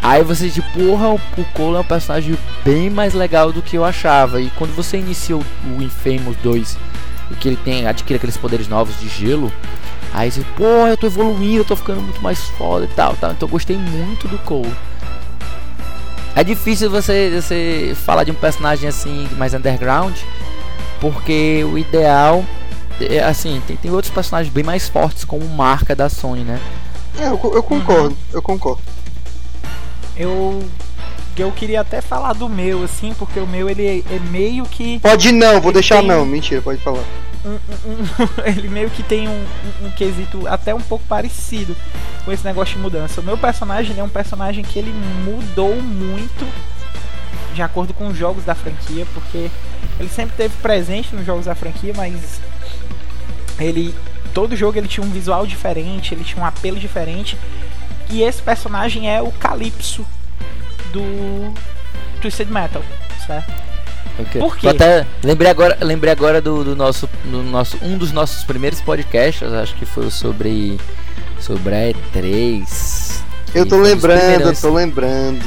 [0.00, 1.20] Aí você diz, porra, o,
[1.52, 4.40] Cole é um personagem bem mais legal do que eu achava.
[4.40, 5.44] E quando você inicia o,
[5.76, 6.78] o Infamous 2,
[7.32, 9.52] e que ele tem, adquire aqueles poderes novos de gelo,
[10.14, 13.32] aí você, porra, eu tô evoluindo, eu tô ficando muito mais foda e tal, tal.
[13.32, 14.72] Então eu gostei muito do Cole.
[16.36, 20.16] É difícil você, você falar de um personagem assim, mais underground,
[21.00, 22.44] porque o ideal
[23.00, 26.60] é assim, tem, tem outros personagens bem mais fortes como marca da Sony, né?
[27.18, 28.82] É, eu, eu concordo, eu concordo.
[30.16, 30.62] Eu.
[31.36, 34.98] Eu queria até falar do meu, assim, porque o meu ele é meio que.
[34.98, 36.26] Pode não, vou deixar tem- não.
[36.26, 37.04] Mentira, pode falar.
[37.44, 39.32] um- um- um- ele meio que tem um,
[39.82, 41.76] um- um quesito até um pouco parecido
[42.24, 43.20] com esse negócio de mudança.
[43.20, 44.92] O meu personagem é um personagem que ele
[45.24, 46.44] mudou muito
[47.54, 49.48] de acordo com os jogos da franquia, porque
[49.98, 52.40] ele sempre teve presente nos jogos da franquia, mas
[53.58, 53.94] ele
[54.32, 57.36] todo jogo ele tinha um visual diferente, ele tinha um apelo diferente.
[58.10, 60.06] E esse personagem é o Calypso
[60.92, 61.52] do
[62.20, 62.82] Twisted Metal,
[63.26, 63.52] certo?
[64.18, 64.40] Ok.
[64.40, 64.62] Por quê?
[64.62, 68.80] Tô até lembrei agora, lembrei agora do, do nosso, do nosso, um dos nossos primeiros
[68.80, 70.78] podcasts, acho que foi o sobre
[71.40, 73.20] sobre a E3.
[73.54, 75.44] Eu tô lembrando, eu tô lembrando.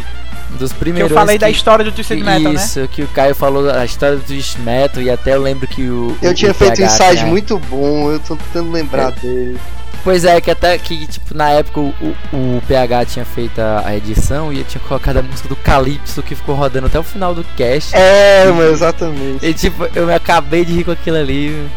[0.58, 2.64] Dos Que primeiros eu falei da que- história do Twisted Metal, né?
[2.64, 5.84] Isso, que o Caio falou da história do Twisted Metal e até eu lembro que
[5.84, 9.12] o Eu o- tinha o feito um insight tinha- muito bom, eu tô tentando lembrar
[9.12, 9.58] dele.
[10.04, 11.94] Pois é, que até que, tipo, na época o,
[12.34, 16.24] o- PH tinha feito a, a edição e ele tinha colocado a música do Calypso
[16.24, 17.96] que ficou rodando até o final do cast.
[17.96, 19.46] É, mas exatamente.
[19.46, 21.68] E tipo, eu me acabei de rir com aquilo ali.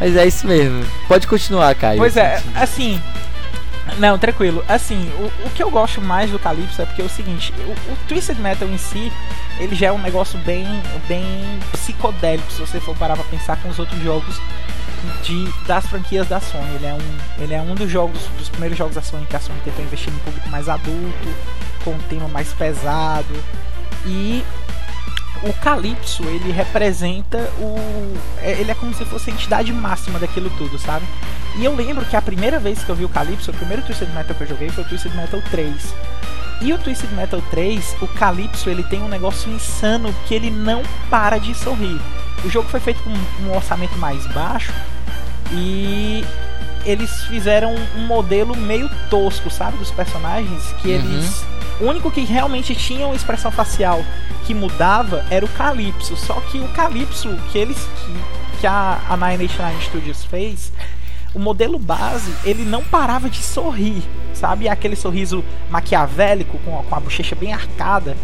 [0.00, 0.82] Mas é isso mesmo.
[1.06, 1.98] Pode continuar, Caio.
[1.98, 2.98] Pois é, assim.
[3.98, 4.64] Não, tranquilo.
[4.68, 7.92] Assim, o, o que eu gosto mais do Calypso é porque é o seguinte: o,
[7.92, 9.12] o Twisted Metal em si,
[9.58, 10.66] ele já é um negócio bem,
[11.06, 11.24] bem
[11.72, 14.40] psicodélico, se você for parar pra pensar com os outros jogos
[15.22, 16.74] de, das franquias da Sony.
[16.76, 19.40] Ele é, um, ele é um dos jogos, dos primeiros jogos da Sony que a
[19.40, 21.28] Sony tentou investir num público mais adulto,
[21.84, 23.34] com um tema mais pesado.
[24.06, 24.44] E
[25.48, 28.16] o Calypso, ele representa o.
[28.42, 31.04] é- Ele é como se fosse a entidade máxima daquilo tudo, sabe?
[31.56, 34.08] E eu lembro que a primeira vez que eu vi o Calypso, o primeiro Twisted
[34.14, 35.94] Metal que eu joguei foi o Twisted Metal 3.
[36.60, 40.82] E o Twisted Metal 3, o Calypso, ele tem um negócio insano que ele não
[41.10, 42.00] para de sorrir.
[42.44, 43.10] O jogo foi feito com
[43.44, 44.72] um orçamento mais baixo
[45.52, 46.24] e
[46.84, 51.28] eles fizeram um modelo meio tosco, sabe, dos personagens, que Uhum.
[51.80, 54.02] O único que realmente tinha uma expressão facial
[54.46, 56.16] que mudava era o Calypso.
[56.16, 60.72] Só que o Calypso que eles que, que a, a 989 Studios fez,
[61.34, 64.68] o modelo base, ele não parava de sorrir, sabe?
[64.68, 68.16] Aquele sorriso maquiavélico com a, com a bochecha bem arcada.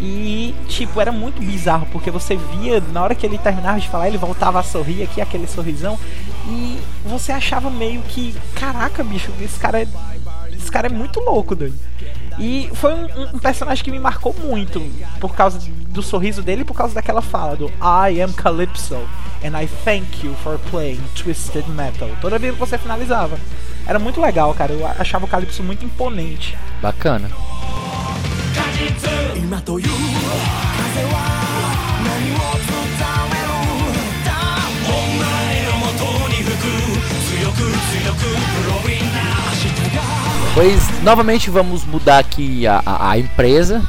[0.00, 4.08] E, tipo, era muito bizarro, porque você via, na hora que ele terminava de falar,
[4.08, 5.98] ele voltava a sorrir aqui, aquele sorrisão.
[6.46, 9.88] E você achava meio que, caraca, bicho, esse cara é,
[10.52, 11.78] esse cara é muito louco, doido.
[12.38, 14.80] E foi um, um- personagem que me marcou muito
[15.20, 18.96] por causa do sorriso dele e por causa daquela fala do I am Calypso
[19.44, 22.10] and I thank you for playing Twisted Metal.
[22.20, 23.38] Toda vez que você finalizava.
[23.86, 24.72] Era muito legal, cara.
[24.72, 26.56] Eu achava o Calypso muito imponente.
[26.82, 27.30] Bacana.
[40.56, 43.82] Pois novamente vamos mudar aqui a, a, a empresa,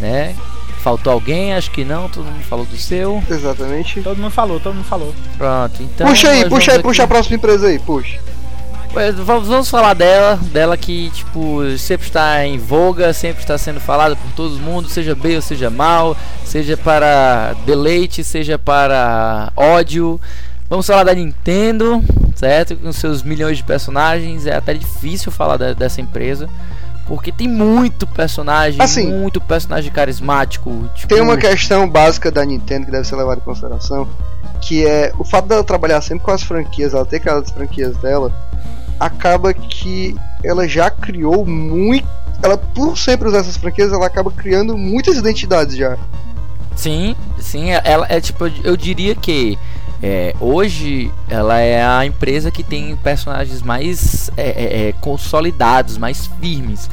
[0.00, 0.34] né?
[0.82, 1.54] Faltou alguém?
[1.54, 3.22] Acho que não, todo mundo falou do seu.
[3.30, 4.02] Exatamente.
[4.02, 5.14] Todo mundo falou, todo mundo falou.
[5.38, 6.06] Pronto, então.
[6.08, 8.18] puxa aí, puxa aí, vamos puxa a aqui- próxima empresa aí, puxa.
[8.92, 13.80] Pois, Vamos, vamos falar dela, dela que tipo sempre está em voga, sempre está sendo
[13.80, 20.20] falada por todo mundo, seja bem ou seja mal, seja para deleite, seja para ódio.
[20.68, 22.02] Vamos falar da Nintendo,
[22.34, 22.76] certo?
[22.76, 26.48] Com seus milhões de personagens, é até difícil falar da- dessa empresa.
[27.06, 30.88] Porque tem muito personagem, Assim, muito personagem carismático.
[30.94, 34.08] Tipo, Tem uma questão básica da Nintendo que deve ser levada em consideração,
[34.62, 38.32] que é o fato dela trabalhar sempre com as franquias, ela ter aquelas franquias dela,
[38.98, 42.08] acaba que ela já criou muito.
[42.42, 45.98] Ela, por sempre usar essas franquias, ela acaba criando muitas identidades já.
[46.74, 49.58] Sim, sim, ela é tipo, eu diria que
[50.06, 56.26] é, hoje ela é a empresa que tem personagens mais é, é, é, consolidados, mais
[56.26, 56.90] firmes.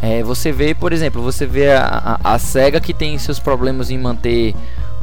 [0.00, 3.90] É, você vê, por exemplo, você vê a, a, a SEGA que tem seus problemas
[3.90, 4.54] em manter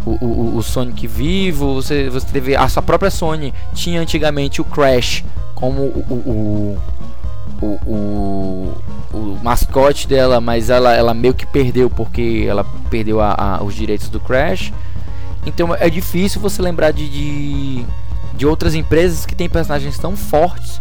[0.06, 4.64] o, o, o Sonic vivo, você, você teve a sua própria Sony tinha antigamente o
[4.64, 5.22] Crash
[5.54, 6.78] como o,
[7.62, 8.74] o, o,
[9.14, 14.08] o, mascote dela, mas ela, ela meio que perdeu porque ela perdeu a- os direitos
[14.08, 14.72] do Crash.
[15.46, 17.86] Então é difícil você lembrar de, de,
[18.36, 20.80] de outras empresas que têm personagens tão fortes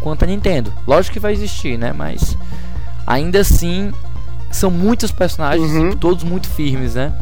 [0.00, 0.72] quanto a Nintendo.
[0.86, 1.92] Lógico que vai existir, né?
[1.92, 2.36] Mas
[3.06, 3.92] ainda assim
[4.50, 5.90] são muitos personagens, Uhum.
[5.90, 7.12] e todos muito firmes, né?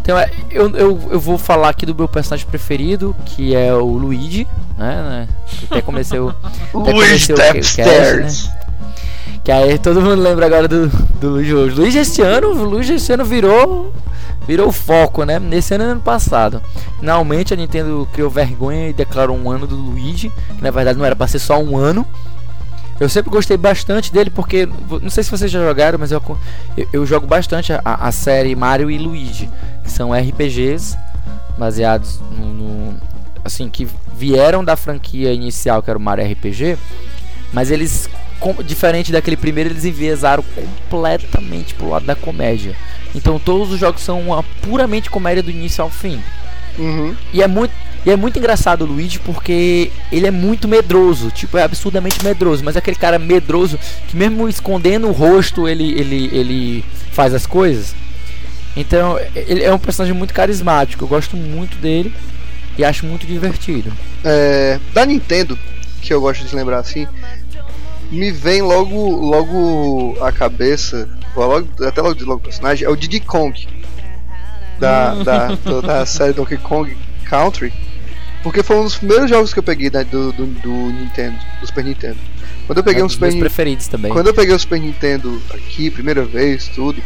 [0.00, 3.84] Então é, eu, eu, eu vou falar aqui do meu personagem preferido, que é o
[3.86, 4.46] Luigi,
[4.78, 4.96] né?
[5.02, 5.28] né?
[5.70, 6.30] Até comecei o.
[6.30, 7.78] até comecei o ca- cast,
[8.48, 8.52] né?
[9.44, 11.74] Que aí todo mundo lembra agora do, do Luigi hoje.
[11.76, 13.92] Luigi este ano, Luigi este ano virou
[14.46, 15.38] virou foco, né?
[15.38, 16.62] Nesse ano e ano passado.
[16.98, 21.04] Finalmente a Nintendo criou vergonha e declarou um ano do Luigi, que na verdade não
[21.06, 22.06] era pra ser só um ano.
[23.00, 24.68] Eu sempre gostei bastante dele porque
[25.00, 26.22] não sei se vocês já jogaram, mas eu,
[26.76, 29.50] eu, eu jogo bastante a, a série Mario e Luigi,
[29.82, 30.96] que são RPGs
[31.58, 32.94] baseados no, no-
[33.44, 36.78] assim que vieram da franquia inicial que era o Mario RPG,
[37.52, 38.08] mas eles
[38.42, 42.76] com- diferente daquele primeiro eles enviesaram completamente pro lado da comédia.
[43.14, 46.20] Então todos os jogos são uma puramente comédia do início ao fim.
[46.78, 47.14] Uhum.
[47.32, 47.72] E é muito,
[48.04, 52.64] e é muito engraçado o Luigi porque ele é muito medroso, tipo, é absurdamente medroso,
[52.64, 53.78] mas é aquele cara medroso
[54.08, 57.94] que mesmo escondendo o rosto, ele ele ele faz as coisas.
[58.74, 62.10] Então, ele é um personagem muito carismático, eu gosto muito dele
[62.78, 63.92] e acho muito divertido.
[64.24, 65.58] É, da Nintendo,
[66.00, 67.06] que eu gosto de lembrar assim,
[68.12, 73.20] me vem logo logo a cabeça, logo, até logo, logo o personagem, é o Diddy
[73.20, 73.66] Kong.
[74.78, 76.96] Da, da, do- da série Donkey Kong
[77.28, 77.72] Country.
[78.42, 81.66] Porque foi um dos primeiros jogos que eu peguei né, do, do, do Nintendo, do
[81.66, 82.16] Super Nintendo.
[82.66, 84.12] Quando eu peguei é um Super preferidos também.
[84.12, 87.00] Quando eu peguei o Super Nintendo aqui, primeira vez, tudo.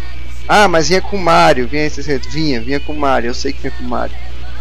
[0.49, 1.89] Ah, mas vinha com Mario, vinha.
[2.31, 4.17] Vinha, vinha com Mario, eu sei que vinha com Mario.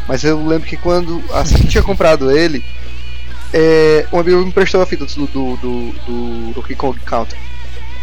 [0.07, 1.23] Mas eu lembro que quando.
[1.33, 2.63] Assim que tinha comprado ele,
[3.53, 7.37] é, um amigo me emprestou a fita do, do, do, do Donkey Kong Country.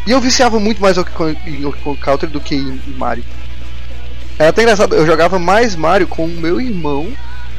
[0.06, 3.24] E eu viciava muito mais Donkey Kong, Donkey Kong Country do que em, em Mario.
[4.38, 7.12] Era até engraçado, eu jogava mais Mario com o meu irmão,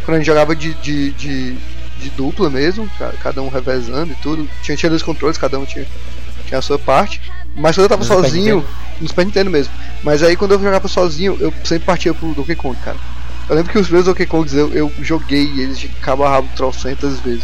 [0.03, 1.53] quando a gente jogava de, de, de,
[1.99, 4.49] de dupla mesmo, ca- cada um revezando e tudo.
[4.61, 5.85] Tinha, tinha dois controles, cada um tinha,
[6.47, 7.21] tinha a sua parte.
[7.55, 8.73] Mas quando eu tava No Super sozinho, Nintendo?
[8.99, 9.71] no Super Nintendo mesmo.
[10.03, 12.97] Mas aí quando eu jogava sozinho, eu sempre partia pro Donkey Kong, cara.
[13.47, 16.49] Eu lembro que os meus Donkey Kongs eu, eu joguei eles de cabo a rabo
[16.55, 17.43] trocentas vezes.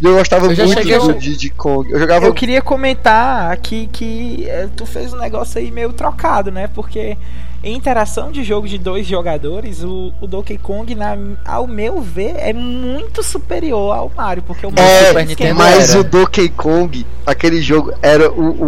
[0.00, 1.90] Eu gostava Eu muito cheguei do Diddy Kong.
[1.90, 6.52] Eu jogava Eu queria comentar aqui que é, tu fez um negócio aí meio trocado,
[6.52, 6.68] né?
[6.72, 7.16] Porque
[7.64, 12.36] em interação de jogo de dois jogadores, o, o Donkey Kong, na, ao meu ver,
[12.36, 14.44] é muito superior ao Mario.
[14.44, 16.00] Porque o Mario É, Super Nintendo Mas era.
[16.00, 18.64] o Donkey Kong, aquele jogo, era o, o,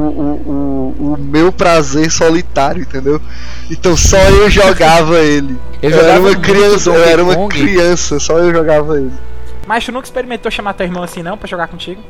[1.06, 3.20] o, o, meu prazer solitário, entendeu?
[3.70, 5.56] Então só eu jogava ele.
[5.80, 7.54] Eu Eu, era jogava uma muito criança, eu era uma Kong.
[7.56, 9.12] criança, só eu jogava ele.
[9.70, 12.02] Mas tu nunca experimentou chamar teu irmão assim, não, pra jogar contigo?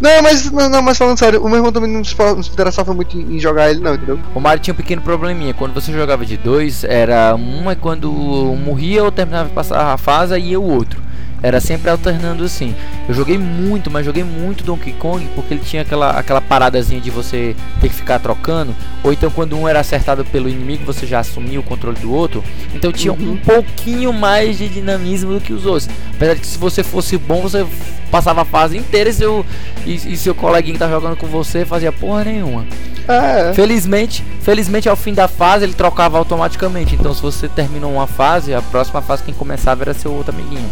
[0.00, 2.50] Não, mas não, não, mas falando sério, o meu irmão também não se, não se
[2.50, 4.18] interessava muito em, em jogar ele não, entendeu?
[4.34, 5.54] O Mario tinha um pequeno probleminha.
[5.54, 9.94] Quando você jogava de dois, era um é quando um morria ou terminava de passar
[9.94, 11.00] a fase e o outro.
[11.42, 12.74] Era sempre alternando assim.
[13.08, 17.10] Eu joguei muito, mas joguei muito Donkey Kong porque ele tinha aquela, aquela paradazinha de
[17.10, 18.74] você ter que ficar trocando.
[19.04, 22.42] Ou então quando um era acertado pelo inimigo, você já assumia o controle do outro.
[22.74, 25.88] Então tinha um pouquinho mais de dinamismo do que os outros.
[26.14, 27.66] Apesar de que se você fosse bom, você
[28.10, 29.44] passava a fase inteira e seu,
[29.84, 32.66] e, e seu coleguinha que tá jogando com você fazia porra nenhuma.
[33.08, 36.94] É, Felizmente, felizmente ao fim da fase ele trocava automaticamente.
[36.94, 40.68] Então se você terminou uma fase, a próxima fase quem começava era seu outro amiguinho.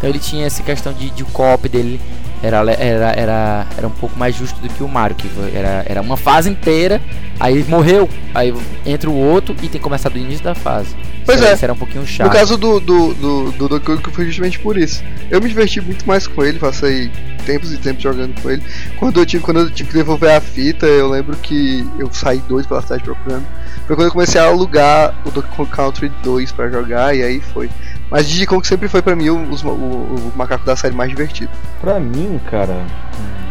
[0.00, 2.00] Então ele tinha essa questão de, de co-op dele
[2.42, 6.00] era, era, era, era um pouco mais justo do que o Mario, que era, era
[6.00, 7.00] uma fase inteira,
[7.38, 8.54] aí morreu, aí
[8.86, 10.96] entra o outro e tem que começar do início da fase.
[11.26, 11.54] Pois Isso é.
[11.54, 12.28] Isso era um pouquinho chato.
[12.28, 15.04] No caso do, do, do, do Donkey Kong foi justamente por isso.
[15.30, 17.10] Eu me diverti muito mais com ele, passei
[17.44, 18.62] tempos e tempos jogando com ele.
[18.96, 22.38] Quando eu tive, quando eu tive que devolver a fita, eu lembro que eu saí
[22.48, 23.46] dois pela cidade procurando.
[23.86, 27.40] Foi quando eu comecei a alugar o Donkey Kong Country 2 pra jogar e aí
[27.40, 27.68] foi.
[28.10, 31.50] Mas Kong sempre foi pra mim o, o, o macaco da série mais divertido.
[31.80, 32.84] Pra mim, cara,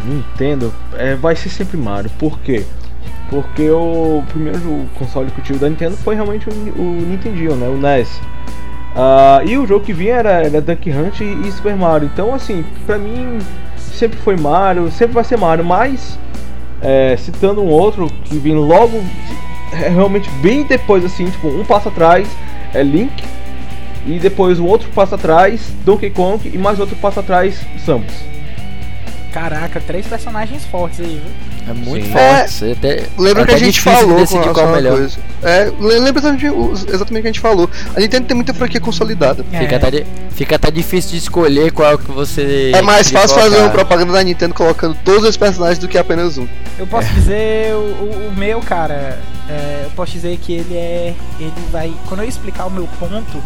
[0.04, 2.10] Nintendo é, vai ser sempre Mario.
[2.18, 2.64] Por quê?
[3.30, 7.68] Porque o primeiro console que eu tive da Nintendo foi realmente o, o né?
[7.68, 8.20] O NES.
[8.94, 12.10] Ah, e o jogo que vinha era, era Duck Hunt e, e Super Mario.
[12.12, 13.38] Então, assim, pra mim
[13.76, 15.64] sempre foi Mario, sempre vai ser Mario.
[15.64, 16.18] Mas,
[16.82, 19.00] é, citando um outro que vem logo,
[19.72, 22.28] é, realmente bem depois, assim, tipo, um passo atrás,
[22.74, 23.22] é Link.
[24.06, 26.50] E depois o outro passo atrás, Donkey Kong.
[26.52, 28.06] E mais outro passo atrás, Samus.
[29.32, 31.70] Caraca, três personagens fortes aí, viu?
[31.70, 32.12] É muito Sim.
[32.12, 32.50] forte.
[32.52, 34.96] você até- Lembra é que a até gente falou com qual é melhor.
[34.96, 35.18] coisa.
[35.40, 37.70] É, le- lembra exatamente, o- exatamente o que a gente falou.
[37.94, 39.44] A Nintendo tem muita franquia consolidada.
[39.44, 39.76] Fica, É.
[39.76, 42.72] até, di- fica até difícil de escolher qual que você.
[42.74, 43.62] É mais fácil fazer colocar.
[43.66, 46.48] uma propaganda da Nintendo colocando todos os personagens do que apenas um.
[46.76, 51.14] Eu posso dizer, o, o- o meu, cara, é, eu posso dizer que ele é.
[51.38, 51.92] Ele vai.
[52.08, 53.40] Quando eu explicar o meu ponto,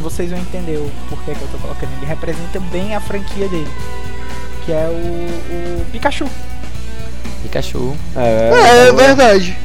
[0.00, 1.90] vocês vão entender o porquê que eu tô colocando.
[1.98, 3.68] Ele representa bem a franquia dele.
[4.64, 6.26] Que é o, o Pikachu.
[7.42, 7.94] Pikachu.
[8.16, 9.56] É, É, é então, verdade.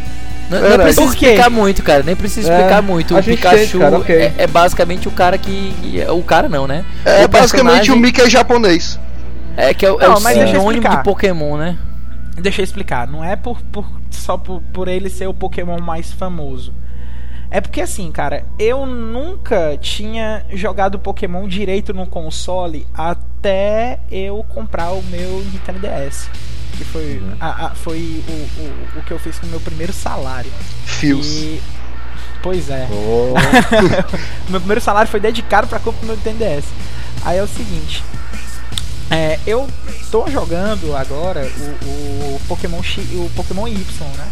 [0.50, 0.84] Não, não Verdade.
[0.96, 2.02] precisa explicar muito, cara.
[2.04, 3.16] Nem precisa É, explicar muito.
[3.16, 4.16] a O Pikachu cara, ok.
[4.16, 5.74] é, é basicamente o cara que.
[6.10, 6.84] O cara não, né?
[7.06, 9.00] É O basicamente o Mickey japonês.
[9.56, 11.78] É que é, o- é Não, o sinônimo de Pokémon, né?
[12.36, 13.08] Deixa eu explicar.
[13.08, 16.74] Não é por, por- só por, por ele ser o Pokémon mais famoso.
[17.52, 24.92] É porque assim, cara, eu nunca tinha jogado Pokémon direito no console até eu comprar
[24.92, 26.30] o meu Nintendo DS.
[26.78, 29.92] Que foi, a- a- foi o, o, o que eu fiz com o meu primeiro
[29.92, 30.52] salário.
[30.86, 31.26] Fios.
[31.28, 31.62] E.
[32.44, 32.88] Pois é.
[32.92, 33.34] Oh,
[34.50, 36.66] meu primeiro salário foi dedicado pra compra do meu Nintendo DS.
[37.26, 38.04] Aí é o seguinte.
[39.12, 39.68] É, eu
[40.12, 41.86] tô jogando agora o,
[42.36, 43.78] o Pokémon X, o Pokémon Y,
[44.18, 44.28] né?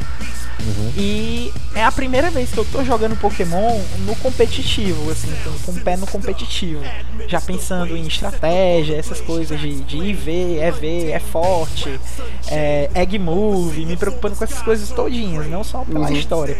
[0.98, 5.32] E é a primeira vez que eu tô jogando Pokémon no competitivo, assim,
[5.64, 6.84] com, o pé no competitivo.
[7.28, 12.00] Já pensando em estratégia, essas coisas de, de IV, EV, é forte,
[12.48, 16.58] é, Egg Move, me preocupando com essas coisas todinhas, não só pela história.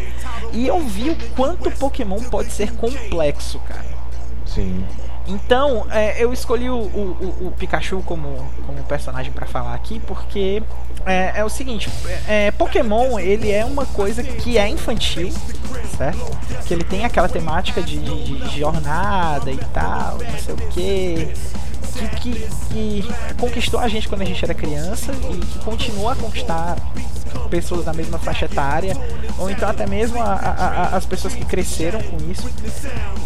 [0.52, 3.84] E eu vi o quanto Pokémon pode ser complexo, cara.
[4.46, 4.84] sim.
[5.28, 10.62] Então, é, eu escolhi o, o- o- Pikachu como, como personagem pra falar aqui, porque
[11.04, 11.90] é, é o seguinte,
[12.26, 15.30] é, é, Pokémon ele é uma coisa que é infantil,
[15.96, 16.38] certo?
[16.66, 21.28] Que ele tem aquela temática de, de- de jornada e tal, não sei o que.
[21.94, 26.16] Que, que, que conquistou a gente quando a gente era criança e que continua a
[26.16, 26.76] conquistar
[27.50, 28.96] pessoas da mesma faixa etária,
[29.38, 32.48] ou então até mesmo a- a- a- as pessoas que cresceram com isso.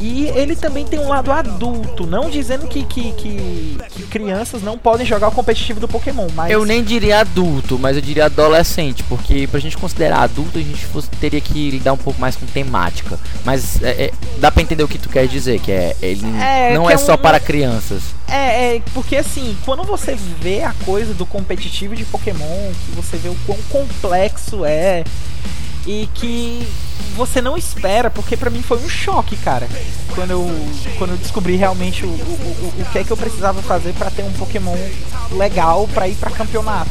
[0.01, 4.77] E ele também tem um lado adulto, não dizendo que, que, que, que crianças não
[4.79, 6.51] podem jogar o competitivo do Pokémon, mas.
[6.53, 10.85] Eu nem diria adulto, mas eu diria adolescente, porque pra gente considerar adulto, a gente
[10.87, 13.19] fosse- teria que lidar um pouco mais com temática.
[13.45, 16.75] Mas é, é, dá pra entender o que tu quer dizer, que é ele É,
[16.75, 18.03] não é é só um- para crianças.
[18.29, 23.17] É, é, porque assim, quando você vê a coisa do competitivo de Pokémon, que você
[23.17, 25.05] vê o quão complexo é,
[25.87, 26.67] e que
[27.17, 29.67] você não espera, porque pra mim foi um choque, cara.
[30.15, 30.47] Quando eu,
[30.99, 34.11] quando eu descobri realmente o, o, o, o que é que eu precisava fazer pra
[34.11, 34.77] ter um Pokémon
[35.33, 36.91] legal pra ir pra campeonato.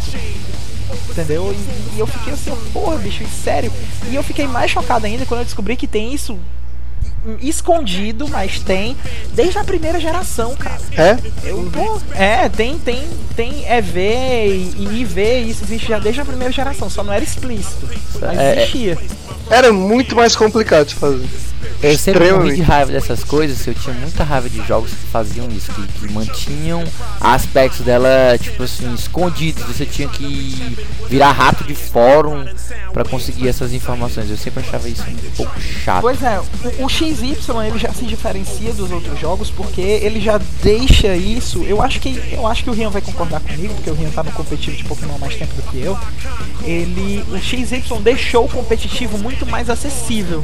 [1.10, 1.54] Entendeu?
[1.54, 3.72] E, e eu fiquei assim, porra, bicho, sério.
[4.10, 6.38] E eu fiquei mais chocado ainda quando eu descobri que tem isso
[7.42, 8.96] escondido, mas tem
[9.34, 10.82] desde a primeira geração, cara.
[10.98, 11.18] É?
[11.44, 13.04] Eu, pô, é, tem, tem,
[13.36, 17.24] tem EV e, e IV, isso existe já desde a primeira geração, só não era
[17.24, 17.88] explícito,
[18.20, 18.62] mas É, é.
[18.62, 18.98] existia.
[19.50, 21.28] Era muito mais complicado de fazer.
[21.84, 25.48] Eu sempre morri de raiva dessas coisas, eu tinha muita raiva de jogos que faziam
[25.50, 26.84] isso, que, que mantinham
[27.20, 29.64] aspectos dela, tipo assim, escondidos.
[29.64, 30.78] Você tinha que
[31.10, 32.46] virar rato de fórum
[32.94, 34.30] pra conseguir essas informações.
[34.30, 36.02] Eu sempre achava isso um pouco chato.
[36.02, 37.36] Pois é, o, o XY
[37.68, 41.64] ele já se diferencia dos outros jogos porque ele já deixa isso.
[41.64, 44.24] Eu acho que eu acho que o Rian vai concordar comigo, porque o Rian tá
[44.24, 45.98] no competitivo de Pokémon há mais tempo do que eu.
[46.64, 50.44] Ele, o XY deixou o competitivo muito mais acessível,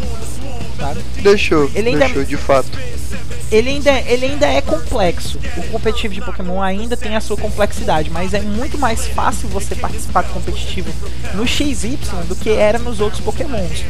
[0.78, 1.02] sabe?
[1.22, 2.70] Deixou, Ele ainda- deixou de fato.
[3.52, 5.40] ele ainda, ele ainda é complexo.
[5.58, 9.76] O competitivo de Pokémon ainda tem a sua complexidade, mas é muito mais fácil você
[9.76, 10.90] participar do competitivo
[11.34, 11.98] no XY
[12.28, 13.84] do que era nos outros Pokémons.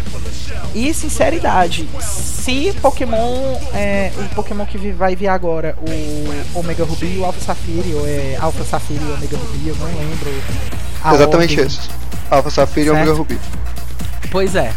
[0.76, 7.18] E sinceridade, se Pokémon, é, o Pokémon que vai vir agora, o Omega Ruby e
[7.18, 10.30] o Alpha Safiri, ou é Alpha Safiri e Omega Ruby, eu não lembro.
[11.14, 11.66] Exatamente ordem.
[11.66, 11.90] esses.
[12.30, 13.14] Alpha Safira e Omega.
[13.14, 13.40] Ruby.
[14.30, 14.72] Pois é.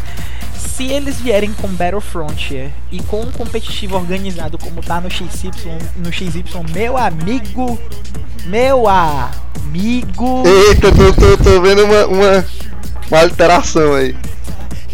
[0.61, 5.51] Se eles vierem com Battle Frontier e com um competitivo organizado como tá no XY,
[5.97, 6.43] no XY,
[6.73, 7.79] meu amigo,
[8.45, 12.45] meu amigo, Eita, tô, tô, tô vendo uma, uma,
[13.09, 14.15] uma alteração aí.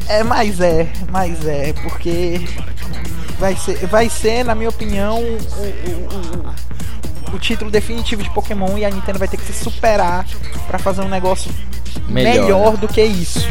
[0.10, 2.42] é, mas é, mas é, porque
[3.40, 6.68] vai ser, vai ser, na minha opinião, o, o, o-
[7.34, 10.26] o título definitivo de Pokémon e a Nintendo vai ter que se superar
[10.66, 11.52] pra fazer um negócio
[12.08, 12.78] Melhor, melhor, né?
[12.80, 13.46] do que isso.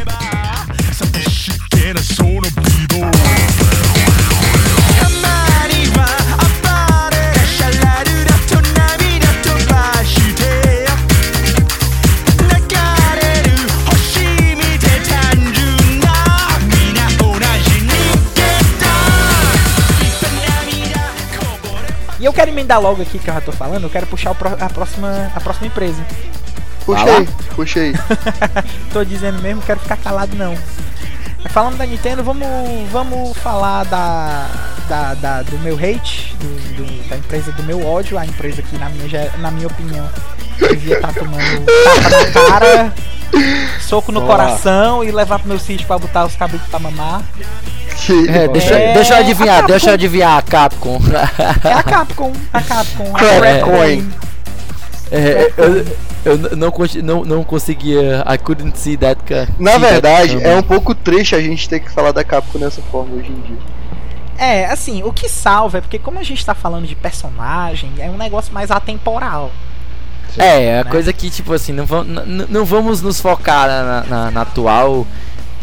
[22.26, 25.30] Eu quero emendar logo aqui que eu já tô falando, eu quero puxar a, próxima,
[25.34, 26.04] a próxima empresa.
[26.84, 27.94] Puxa aí.
[28.92, 30.56] tô dizendo mesmo, quero ficar calado não.
[31.50, 32.46] Falando da Nintendo, vamos,
[32.90, 34.46] vamos falar da,
[34.88, 38.76] da, da- do meu hate, do- do- da empresa do meu ódio, a empresa que
[38.78, 40.08] na minha, na minha opinião
[40.58, 42.94] devia estar tomando tapa na cara,
[43.80, 44.26] soco no Ó.
[44.26, 47.22] coração e levar pro meu sítio pra botar os cabritos pra mamar.
[48.28, 51.00] É, deixa, É, deixa eu adivinhar, deixa eu adivinhar a Capcom.
[51.64, 53.12] É a Capcom, a Capcom.
[53.14, 53.76] a Crack Capcom.
[53.76, 54.12] coin.
[55.10, 55.86] É, eu,
[56.28, 56.72] eu não,
[57.02, 58.24] não, não conseguia.
[58.26, 59.20] I couldn't see that.
[59.58, 63.14] Na verdade, é um pouco triste a gente ter que falar da Capcom dessa forma
[63.16, 63.58] hoje em dia.
[64.38, 68.10] É, assim, o que salva é porque como a gente tá falando de personagem, é
[68.10, 69.50] um negócio mais atemporal.
[70.36, 70.90] É, a né?
[70.90, 75.06] coisa que, tipo assim, não, vamos, n- não vamos nos focar na, na- na atual,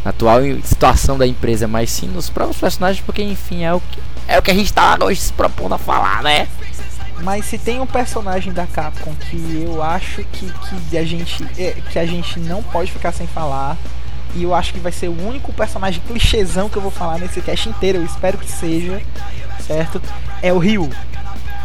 [0.04, 4.00] na atual situação da empresa, mas sim nos próprios personagens, porque, enfim, é o que,
[4.28, 6.48] é o que a gente tá hoje se propondo a falar, né?
[7.24, 10.52] Mas se tem um personagem da Capcom que eu acho que,
[10.90, 13.78] que, a gente, é, que a gente não pode ficar sem falar,
[14.36, 17.40] e eu acho que vai ser o único personagem clichêzão que eu vou falar nesse
[17.42, 19.02] cast inteiro, eu espero que seja,
[19.66, 20.02] certo?
[20.42, 20.90] É o Ryu.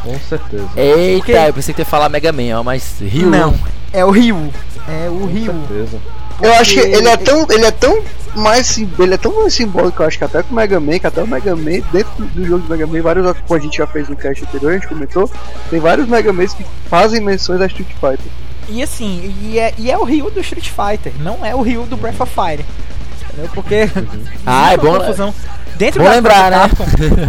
[0.04, 0.68] Com certeza.
[0.76, 3.52] Eita, Porque- eu pensei que ia falar Mega Man, ó, mas Ryu Não,
[3.92, 4.52] é o Ryu.
[4.86, 5.66] É o Com Ryu.
[5.66, 5.98] certeza.
[6.42, 8.02] Eu acho que ele é tão, ele é tão
[8.36, 10.98] mais sim- ele é tão mais simbólico, eu acho que até com o Mega Man,
[10.98, 13.62] que até o Mega Man, dentro do- do jogo do Mega Man, vários como a
[13.62, 15.28] gente já fez no cast anterior, a gente comentou,
[15.70, 18.30] tem vários Mega Mans que fazem menções a Street Fighter.
[18.68, 21.84] E assim, e é, e é o Ryu do Street Fighter, não é o Ryu
[21.86, 22.64] do Breath of Fire.
[23.28, 23.50] Entendeu?
[23.54, 23.88] Porque
[24.46, 25.34] Ah, é bom- confusão
[25.76, 26.58] dentro bom da lembrar, né?
[26.58, 26.84] Capcom,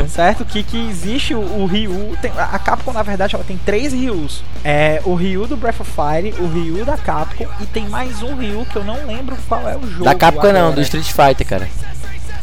[0.09, 0.45] certo?
[0.45, 2.15] Que, que existe o, o Ryu.
[2.21, 4.43] tem- a Capcom, na verdade, ela tem três Ryus.
[4.63, 8.35] É o Ryu do Breath of Fire, o Ryu da Capcom e tem mais um
[8.35, 10.03] Ryu que eu não lembro qual é o jogo.
[10.05, 10.75] Da Capcom não, agora.
[10.75, 11.67] do Street Fighter, cara.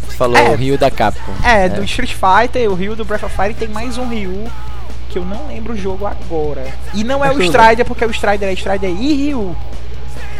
[0.09, 0.51] Você falou É.
[0.51, 1.33] o Ryu da Capcom.
[1.45, 4.45] É, do Street Fighter, o Ryu do Breath of Fire e tem mais um Ryu
[5.11, 6.65] que eu não lembro o jogo agora.
[6.95, 9.57] E não é o Strider, porque o Strider é Strider e Ryu.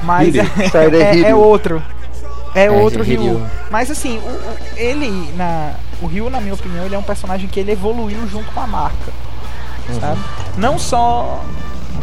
[0.03, 1.83] Mas é, é- é outro.
[2.57, 3.21] É, outro Ryu.
[3.21, 3.47] Ryu.
[3.71, 7.49] Mas assim, o, o- ele, na, o Ryu, na minha opinião, ele é um personagem
[7.49, 9.13] que ele evoluiu junto com a marca.
[10.01, 10.21] Sabe?
[10.57, 11.41] Não só.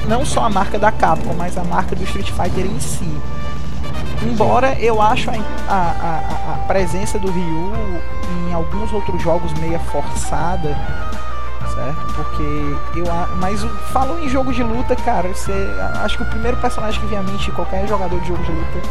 [0.07, 3.09] Não só a marca da Capcom, mas a marca do Street Fighter em si.
[4.21, 5.33] Embora eu acho a,
[5.67, 7.73] a, a- a presença do Ryu
[8.49, 10.77] em alguns outros jogos meia forçada,
[11.73, 12.13] certo?
[12.15, 13.05] Porque eu
[13.39, 15.51] mas falou em jogo de luta, cara, você
[16.03, 18.51] acho que o primeiro personagem que vem à mente de qualquer jogador de jogo de
[18.51, 18.81] luta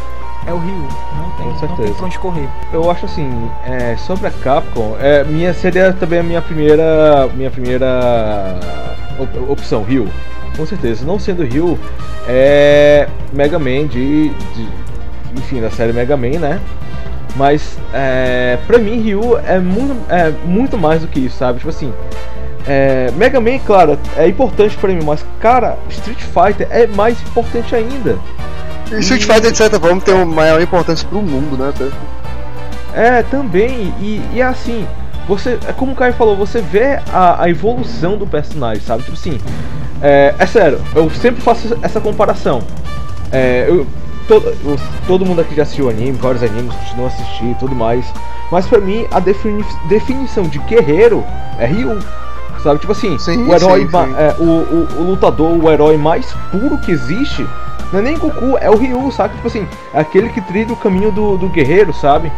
[0.47, 0.73] é o Ryu.
[1.17, 1.93] Não tem, Com não tem certeza.
[1.95, 2.49] pra onde correr.
[2.71, 7.29] Eu acho assim, é, sobre a Capcom, é, minha seria também a minha primeira.
[7.35, 8.59] Minha primeira
[9.19, 10.07] op- opção, Ryu.
[10.57, 11.05] Com certeza.
[11.05, 11.79] Não sendo Ryu,
[12.27, 14.69] é Mega Man de, de-
[15.37, 16.59] Enfim, da série Mega Man, né?
[17.35, 21.57] Mas é, pra mim Ryu é muito, é muito mais do que isso, sabe?
[21.57, 21.91] Tipo assim.
[22.67, 27.75] É, Mega Man, claro, é importante pra mim, mas cara, Street Fighter é mais importante
[27.75, 28.17] ainda.
[28.91, 31.73] E Street Fighter, de certa forma, tem uma maior importância pro mundo, né?
[32.93, 34.85] É, também, e, e assim,
[35.27, 39.01] você, é como o Caio falou, você vê a, a evolução do personagem, sabe?
[39.03, 39.39] Tipo assim,
[40.01, 42.61] é, é sério, eu sempre faço essa comparação.
[43.31, 43.87] É, eu,
[44.27, 47.73] todo, eu- todo mundo aqui já assistiu anime, vários animes, continua a assistir e tudo
[47.73, 48.05] mais.
[48.51, 51.23] Mas pra mim, a defini- definição de guerreiro
[51.57, 51.97] é Ryu.
[52.61, 54.15] Sabe, tipo assim, Sim, o herói, sim, sim.
[54.17, 57.45] é, o, o, o lutador, o herói mais puro que existe,
[57.91, 59.35] não é nem Goku, é o Ryu, sabe?
[59.35, 62.31] Tipo assim, é aquele que trilha o caminho do, do guerreiro, sabe?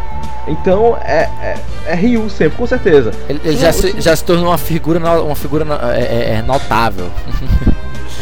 [0.48, 1.58] Então é, é,
[1.88, 3.12] é Ryu sempre, com certeza.
[3.28, 5.66] Ele, ele já, se, já se tornou uma figura, uma figura
[5.96, 7.08] é, é- é notável.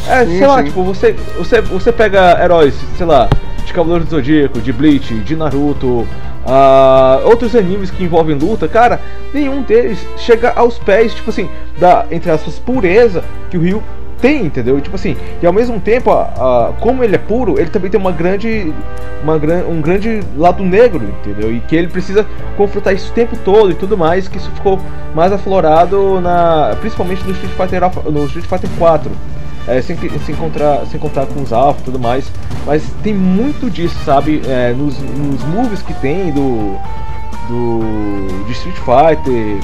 [0.05, 0.63] É, Sim, sei lá, sim.
[0.65, 3.29] tipo, você, você, você pega heróis, sei lá,
[3.65, 6.05] de Cavaleiro do Zodíaco, de Bleach, de Naruto,
[6.45, 8.99] ah, outros animes que envolvem luta, cara,
[9.33, 11.49] nenhum deles chega aos pés, tipo assim,
[11.79, 13.81] da, entre aspas, pureza que o Ryu
[14.21, 14.79] tem, entendeu?
[14.81, 17.99] Tipo assim, e ao mesmo tempo, a- a- como ele é puro, ele também tem
[17.99, 18.73] uma grande,
[19.23, 21.53] uma, gran- um grande lado negro, entendeu?
[21.53, 22.25] E que ele precisa
[22.57, 24.79] confrontar isso o tempo todo e tudo mais, que isso ficou
[25.13, 29.11] mais aflorado na, principalmente no Street Fighter, no Street Fighter 4
[29.67, 32.29] é, sem, sem, encontrar, sem contar com os alfa e tudo mais.
[32.65, 34.41] Mas tem muito disso, sabe?
[34.45, 36.75] É, nos, nos movies que tem do,
[37.47, 39.57] do de Street Fighter.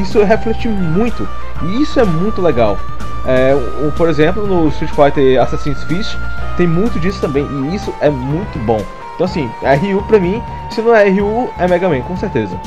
[0.00, 1.28] Isso reflete muito.
[1.62, 2.78] E isso é muito legal.
[3.26, 6.16] É, o- por exemplo, no Street Fighter Assassin's Fist
[6.56, 7.44] tem muito disso também.
[7.46, 8.84] E isso é muito bom.
[9.14, 10.42] Então assim, é Ryu pra mim.
[10.70, 12.58] Se não é Ryu, é Mega Man, com certeza.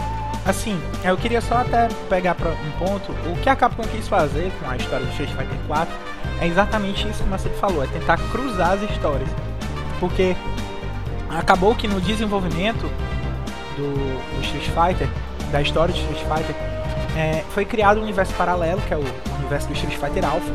[0.45, 3.11] Assim, eu queria só até pegar pra um ponto.
[3.27, 5.93] O que a Capcom quis fazer com a história do Street Fighter 4
[6.39, 9.27] é exatamente isso que o Macedo falou, é tentar cruzar as histórias.
[9.99, 10.35] Porque
[11.29, 12.83] acabou que no desenvolvimento
[13.75, 13.91] do,
[14.35, 15.09] do Street Fighter,
[15.51, 16.55] da história de Street Fighter,
[17.15, 19.03] é, foi criado um universo paralelo, que é o
[19.39, 20.51] universo do Street Fighter Alpha.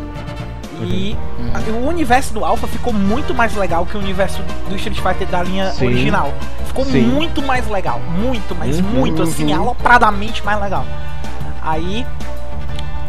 [0.82, 1.14] E
[1.54, 5.26] a- o universo do Alpha ficou muito mais legal que o universo do Street Fighter
[5.28, 5.86] da linha Sim.
[5.86, 6.32] original.
[6.66, 7.02] Ficou Sim.
[7.02, 10.84] muito mais legal, muito, mas Uhum, muito assim, alopradamente mais legal.
[11.62, 12.06] Aí,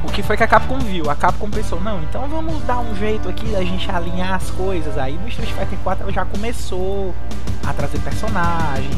[0.04, 1.10] o que foi que a Capcom viu?
[1.10, 4.98] A Capcom pensou, não, então vamos dar um jeito aqui da gente alinhar as coisas.
[4.98, 7.14] Aí no Street Fighter 4 ela já começou
[7.66, 8.90] a trazer personagem.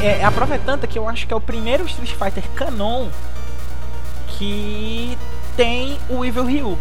[0.00, 3.06] É, a prova é tanta que eu acho que é o primeiro Street Fighter canon
[4.42, 5.18] que
[5.56, 6.78] tem o Evil Ryu.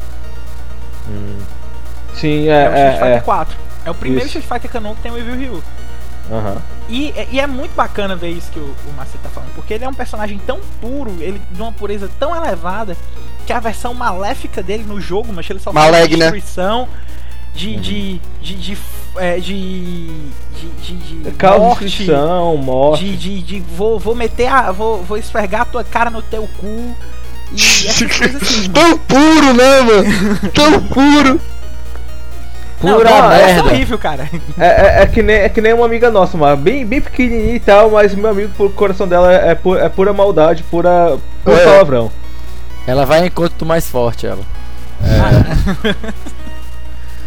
[2.16, 2.92] Sim, É, o é.
[2.92, 3.22] Street Fighter é, é.
[3.22, 3.58] 4.
[3.86, 4.38] É o primeiro Isso.
[4.40, 5.64] Street Fighter canon que tem o Evil Ryu.
[6.32, 6.62] Aham.
[6.90, 9.84] E, e é muito bacana ver isso que o, o Macedo tá falando, porque ele
[9.84, 12.96] é um personagem tão puro, ele de uma pureza tão elevada,
[13.46, 16.18] que a versão maléfica dele no jogo, mas ele só faz Malegna.
[16.32, 16.88] destruição
[17.54, 17.76] de.
[17.78, 18.22] de.
[18.42, 18.56] de.
[18.56, 18.78] de.
[19.18, 20.08] é, de.
[20.56, 20.70] de.
[20.70, 23.04] de, de Causa morte, destruição, morte.
[23.04, 24.72] de, de, de vou, vou meter a.
[24.72, 26.96] Vou, vou esfregar a tua cara no teu cu.
[27.54, 27.58] E
[28.36, 28.70] assim.
[28.72, 30.50] Tão puro, né, mano?
[30.54, 31.42] Tão puro.
[32.82, 33.64] Não, Pura não, é merda.
[33.70, 34.28] horrível, cara.
[34.58, 37.56] É, é, é que nem, é que nem uma amiga nossa, mas bem, bem pequenininha
[37.56, 41.16] e tal, mas meu amigo, o coração dela é, é, pu- é pura maldade, pura,
[41.44, 41.64] puro É.
[41.64, 42.12] palavrão.
[42.88, 44.42] Ela vai enquanto tu mais forte, ela.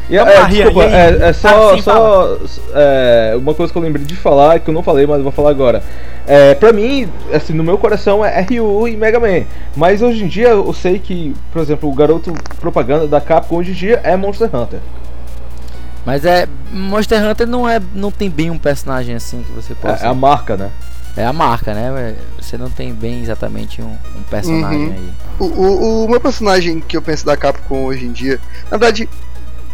[0.09, 0.95] E, Vamos é, lá, desculpa, e aí?
[0.95, 2.37] é, é só, Ah, sim, só
[2.75, 5.51] é, uma coisa que eu lembrei de falar, que eu não falei, mas vou falar
[5.51, 5.83] agora.
[6.27, 9.45] É, pra mim, assim, no meu coração é Ryu e Mega Man.
[9.77, 13.71] Mas hoje em dia eu sei que, por exemplo, o garoto propaganda da Capcom hoje
[13.71, 14.81] em dia é Monster Hunter.
[16.05, 16.47] Mas é.
[16.71, 17.81] Monster Hunter não é.
[17.95, 20.05] não tem bem um personagem assim que você É, possa.
[20.05, 20.71] é a marca, né?
[21.17, 22.17] É a marca, né?
[22.41, 24.93] Você não tem bem exatamente um, um personagem Uhum.
[24.93, 25.11] aí.
[25.39, 29.09] O, o, o meu personagem que eu penso da Capcom hoje em dia, na verdade,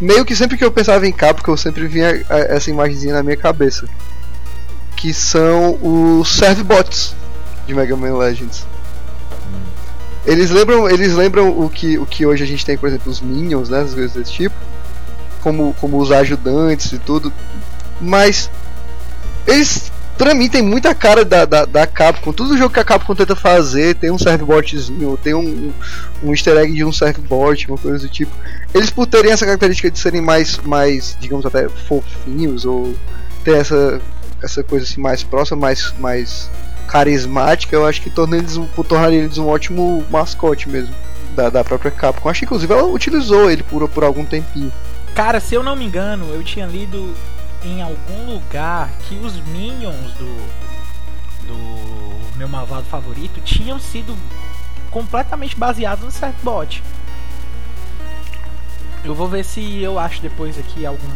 [0.00, 3.22] meio que sempre que eu pensava em Capcom, eu sempre vinha a- essa imagenzinha na
[3.22, 3.86] minha cabeça.
[4.96, 7.14] Que são os Servbots
[7.66, 8.66] de Mega Man Legends.
[10.26, 13.20] Eles lembram, eles lembram o que, o que hoje a gente tem, por exemplo, os
[13.20, 13.80] Minions, né?
[13.80, 14.54] As coisas desse tipo.
[15.42, 17.32] Como, como os ajudantes e tudo.
[18.00, 18.50] Mas
[19.46, 19.89] eles,
[20.20, 22.30] pra mim, tem muita cara da, da, da Capcom.
[22.30, 25.72] Todo jogo que a Capcom tenta fazer tem um servbotzinho, tem um,
[26.22, 28.30] um easter egg de um servbot, uma coisa do tipo.
[28.74, 32.94] Eles, por terem essa característica de serem mais, mais digamos, até fofinhos, ou
[33.42, 33.98] ter essa,
[34.42, 36.50] essa coisa assim mais próxima, mais, mais
[36.86, 40.94] carismática, eu acho que torna eles, tornaria eles um ótimo mascote mesmo.
[41.34, 42.28] Da, da própria Capcom.
[42.28, 44.70] Acho que inclusive ela utilizou ele por, por algum tempinho.
[45.14, 47.14] Cara, se eu não me engano, eu tinha lido
[47.62, 50.70] em algum lugar que os minions do
[51.46, 54.16] do meu malvado favorito tinham sido
[54.90, 56.82] completamente baseados no Certbot.
[59.04, 61.08] Eu vou ver se eu acho depois aqui algum,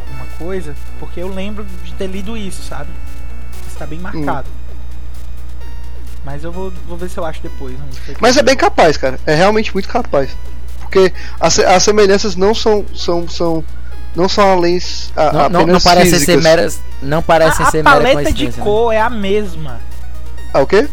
[0.00, 2.90] alguma coisa, porque eu lembro de ter lido isso, sabe?
[3.66, 4.48] Está bem marcado.
[6.24, 7.76] Mas eu vou, vou ver se eu acho depois.
[8.20, 9.18] Mas é bem capaz, cara.
[9.24, 10.36] É realmente muito capaz.
[10.80, 12.84] Porque as, as semelhanças não são.
[12.94, 13.64] são, são
[14.18, 14.78] não são além.
[15.16, 16.80] a- Não, não, não apenas parecem ser meras.
[17.00, 18.52] Não parecem a, a ser mera paleta de né?
[18.58, 19.80] cor é a mesma.
[20.52, 20.88] Ah, o quê?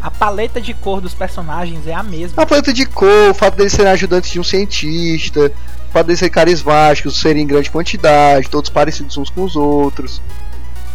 [0.00, 2.42] A paleta de cor dos personagens é a mesma.
[2.42, 5.52] A paleta de cor, o fato deles serem ajudantes de um cientista,
[5.88, 10.20] o fato deles serem carismáticos, serem em grande quantidade, todos parecidos uns com os outros.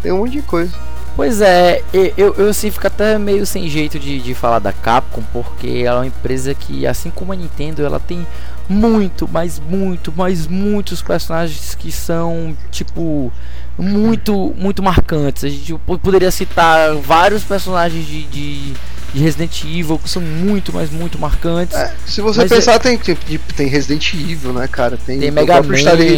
[0.02, 0.74] Tem um monte de coisa.
[1.16, 5.22] Pois é, eu, eu assim fico até meio sem jeito de, de falar da Capcom,
[5.34, 8.26] porque ela é uma empresa que, assim como a Nintendo, ela tem
[8.68, 13.32] muito, mas muito, mas muitos personagens que são, tipo,
[13.78, 15.44] muito, muito marcantes.
[15.44, 18.74] A gente po- poderia citar vários personagens de, de,
[19.14, 21.76] de Resident Evil que são muito, mas muito marcantes.
[21.76, 23.18] É, se você Mas pensar, tem, tem,
[23.56, 24.98] tem Resident Evil, né, cara?
[24.98, 25.62] Tem, Tem Mega Man.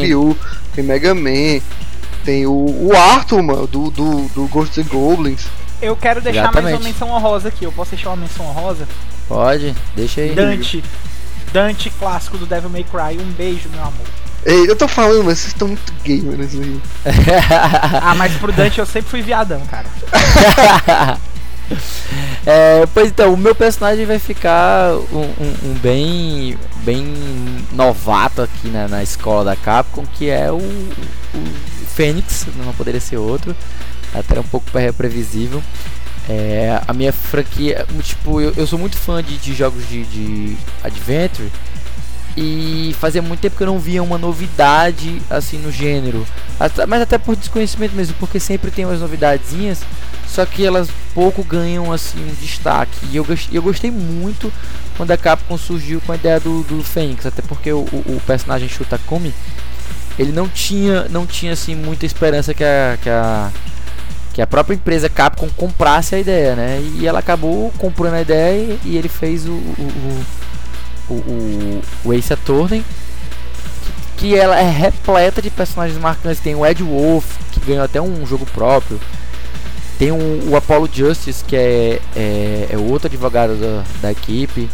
[0.01, 0.37] Ryu,
[0.75, 1.61] tem Mega Man,
[2.23, 5.45] tem o, o Arthur, mano, do, do, do Ghosts and Goblins.
[5.81, 6.77] Eu quero deixar mais Exatamente.
[6.81, 7.65] uma menção honrosa aqui.
[7.65, 8.87] Eu posso deixar uma menção honrosa?
[9.27, 10.33] Pode, deixa aí.
[10.33, 10.83] Dante.
[11.51, 13.19] Dante clássico do Devil May Cry.
[13.21, 14.07] Um beijo, meu amor.
[14.45, 16.81] Ei, eu tô falando, mas vocês estão muito gay, mano, isso aí.
[18.01, 19.85] Ah, mas pro Dante eu sempre fui viadão, cara.
[22.45, 27.13] É, pois então, o meu personagem vai ficar um, um- um bem bem
[27.71, 30.93] novato aqui na, na escola da Capcom, que é o, o
[31.95, 33.55] Fênix, não poderia ser outro,
[34.13, 35.61] até um pouco pre- previsível.
[36.29, 40.57] É, a minha franquia, tipo, eu, eu sou muito fã de, de jogos de, de
[40.81, 41.51] Adventure
[42.35, 46.25] e fazia muito tempo que eu não via uma novidade assim no gênero,
[46.59, 49.81] Até- mas até por desconhecimento mesmo, porque sempre tem umas novidadezinhas
[50.27, 52.97] só que elas pouco ganham assim um destaque.
[53.11, 54.51] E eu, eu gostei muito
[54.97, 58.21] quando a Capcom surgiu com a ideia do, do Fênix, até porque o, o, o
[58.25, 59.31] personagem Shutakumi
[60.17, 63.51] ele não tinha não tinha assim muita esperança que a, que a
[64.33, 66.81] que a própria empresa Capcom comprasse a ideia, né?
[66.99, 70.23] E ela acabou comprando a ideia e, ele fez o o,
[71.09, 72.83] o, o, o Ace Attorney
[74.17, 76.39] que ela é repleta de personagens marcantes.
[76.39, 78.99] Tem o Ed Wolf, que ganhou até um jogo próprio.
[79.99, 84.69] Tem o, o Apollo Justice, que é, é, é outro advogado da, da equipe.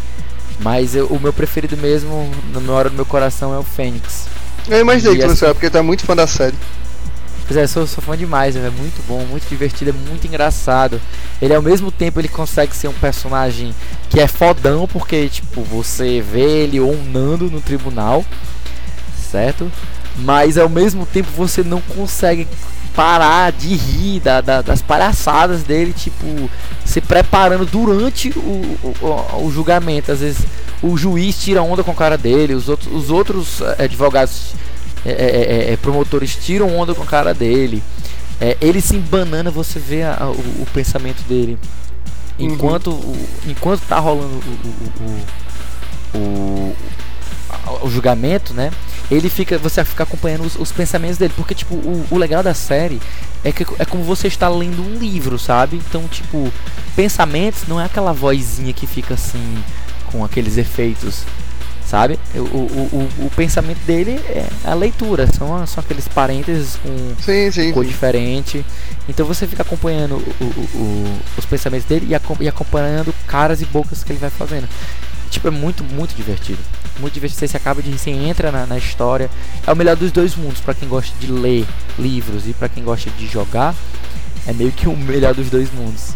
[0.59, 4.27] Mas eu- o meu preferido mesmo, na hora do meu coração, é o Fênix.
[4.67, 6.55] Eu imaginei E que assim- você era, porque é muito fã da série.
[7.47, 11.01] Pois é, sou, sou fã demais, é muito bom, muito divertido, é muito engraçado.
[11.41, 13.73] Ele ao mesmo tempo ele consegue ser um personagem
[14.09, 18.23] que é fodão, porque tipo, você vê ele onando no tribunal,
[19.31, 19.71] certo?
[20.17, 22.47] Mas ao mesmo tempo você não consegue
[22.95, 26.49] parar de rir da- da- das palhaçadas dele, tipo,
[26.85, 30.11] se preparando durante o, o, o- julgamento.
[30.11, 30.45] Às vezes
[30.81, 34.53] o juiz tira onda com a cara dele, os outros, os outros eh, advogados
[35.05, 35.11] é,
[35.69, 37.81] é, é, promotores tiram onda com a cara dele.
[38.41, 41.57] É, ele se embanana, você vê a- a- o, o pensamento dele.
[42.37, 44.41] Enquanto, o, enquanto tá rolando
[46.15, 46.75] o,
[47.83, 48.71] o julgamento, né?
[49.09, 52.53] Ele fica, você fica acompanhando os, os pensamentos dele, porque tipo o, o legal da
[52.53, 53.01] série
[53.43, 55.77] é que é como você está lendo um livro, sabe?
[55.77, 56.51] Então tipo
[56.95, 59.63] pensamentos não é aquela vozinha que fica assim
[60.11, 61.23] com aqueles efeitos
[61.85, 62.19] sabe?
[62.35, 67.49] O, o, o, o pensamento dele é a leitura, são, são aqueles parênteses com Sim,
[67.51, 67.71] sim.
[67.71, 67.89] cor sim.
[67.89, 68.63] diferente.
[69.07, 74.11] Então você fica acompanhando o- os pensamentos dele e, e acompanhando caras e bocas que
[74.11, 74.69] ele vai fazendo.
[75.31, 76.59] Tipo, é muito, muito divertido.
[76.99, 77.47] Muito divertido.
[77.47, 77.91] Você acaba de.
[77.91, 79.29] Você entra na, na história.
[79.65, 80.61] É o melhor dos dois mundos.
[80.61, 81.65] Pra quem gosta de ler
[81.97, 83.73] livros e pra quem gosta de jogar.
[84.47, 86.15] É meio que o melhor dos dois mundos.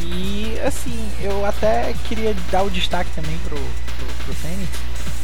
[0.00, 4.68] E assim, eu até queria dar o destaque também pro, pro, pro Fênix,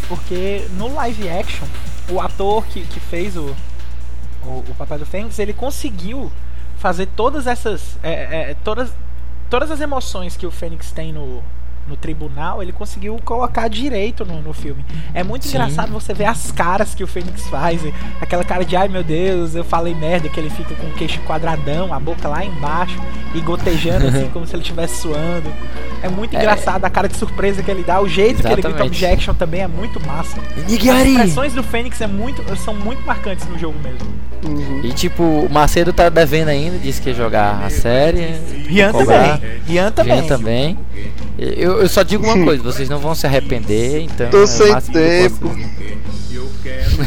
[0.09, 1.67] porque no live action,
[2.09, 3.55] o ator que, que fez o,
[4.45, 6.33] o, o do Fênix, ele conseguiu
[6.79, 7.99] fazer todas essas.
[8.03, 8.91] é, é, todas,
[9.51, 11.43] todas as emoções que o Fênix tem no,
[11.89, 14.85] no tribunal, ele conseguiu colocar direito no, no filme.
[15.13, 15.57] É muito Sim.
[15.57, 17.81] engraçado você ver as caras que o Fênix faz,
[18.21, 21.19] aquela cara de ai meu Deus, eu falei merda, que ele fica com o queixo
[21.21, 22.99] quadradão, a boca lá embaixo
[23.35, 25.51] e gotejando assim como se ele estivesse suando.
[26.03, 26.39] É muito É.
[26.39, 29.05] engraçado a cara de surpresa que ele dá, o jeito que ele grita Exatamente.
[29.05, 30.39] objection também é muito massa.
[30.57, 31.11] As Nigari!
[31.11, 34.13] expressões do Fênix é muito, são muito marcantes no jogo mesmo.
[34.45, 34.81] Uhum.
[34.83, 38.35] E tipo, o Macedo tá devendo ainda, disse que ia jogar a série.
[38.67, 39.41] Rian também.
[39.67, 40.17] Rian também.
[40.19, 40.79] Jean também.
[41.39, 44.29] Eu, eu só digo uma coisa, vocês não vão se arrepender, então.
[44.31, 45.49] Tô é sem eu tempo.
[45.49, 45.93] posso.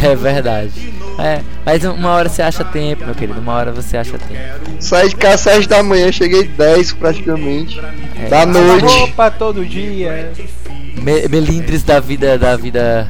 [0.03, 0.93] É verdade.
[1.17, 3.39] É, mas uma hora você acha tempo, meu querido.
[3.39, 4.41] Uma hora você acha tempo.
[4.79, 7.79] Saí de casa às 7 da manhã, cheguei 10 praticamente.
[8.21, 8.27] É.
[8.27, 8.83] Da noite.
[8.85, 10.31] roupa todo dia.
[11.01, 13.09] Me- melindres da vida, da vida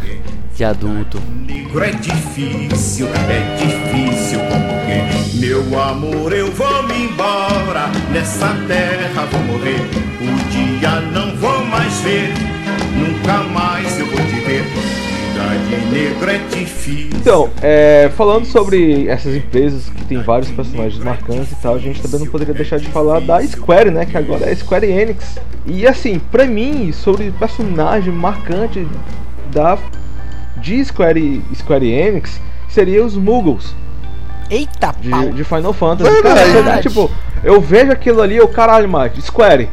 [0.56, 1.20] de adulto.
[1.48, 4.40] Negro é difícil, é difícil.
[5.34, 7.90] Meu amor, eu vou me embora.
[8.12, 9.82] Nessa terra vou morrer.
[10.26, 12.34] O dia não vou mais ver.
[12.98, 14.64] Nunca mais eu vou te ver.
[15.38, 17.16] É.
[17.16, 22.02] Então, é, falando sobre essas empresas que tem vários personagens marcantes e tal, a gente
[22.02, 24.06] também não poderia deixar de falar da Square, né?
[24.06, 25.38] Que agora é Square Enix.
[25.66, 28.88] E assim, pra mim, sobre personagem marcante
[29.52, 29.78] da
[30.58, 33.76] de Square, Square Enix seria os Muggles
[34.50, 35.30] Eita de, pau.
[35.30, 36.22] de Final Fantasy.
[36.22, 36.88] Cara, Verdade.
[36.88, 37.12] tipo,
[37.44, 39.70] eu vejo aquilo ali, eu caralho, mais Square.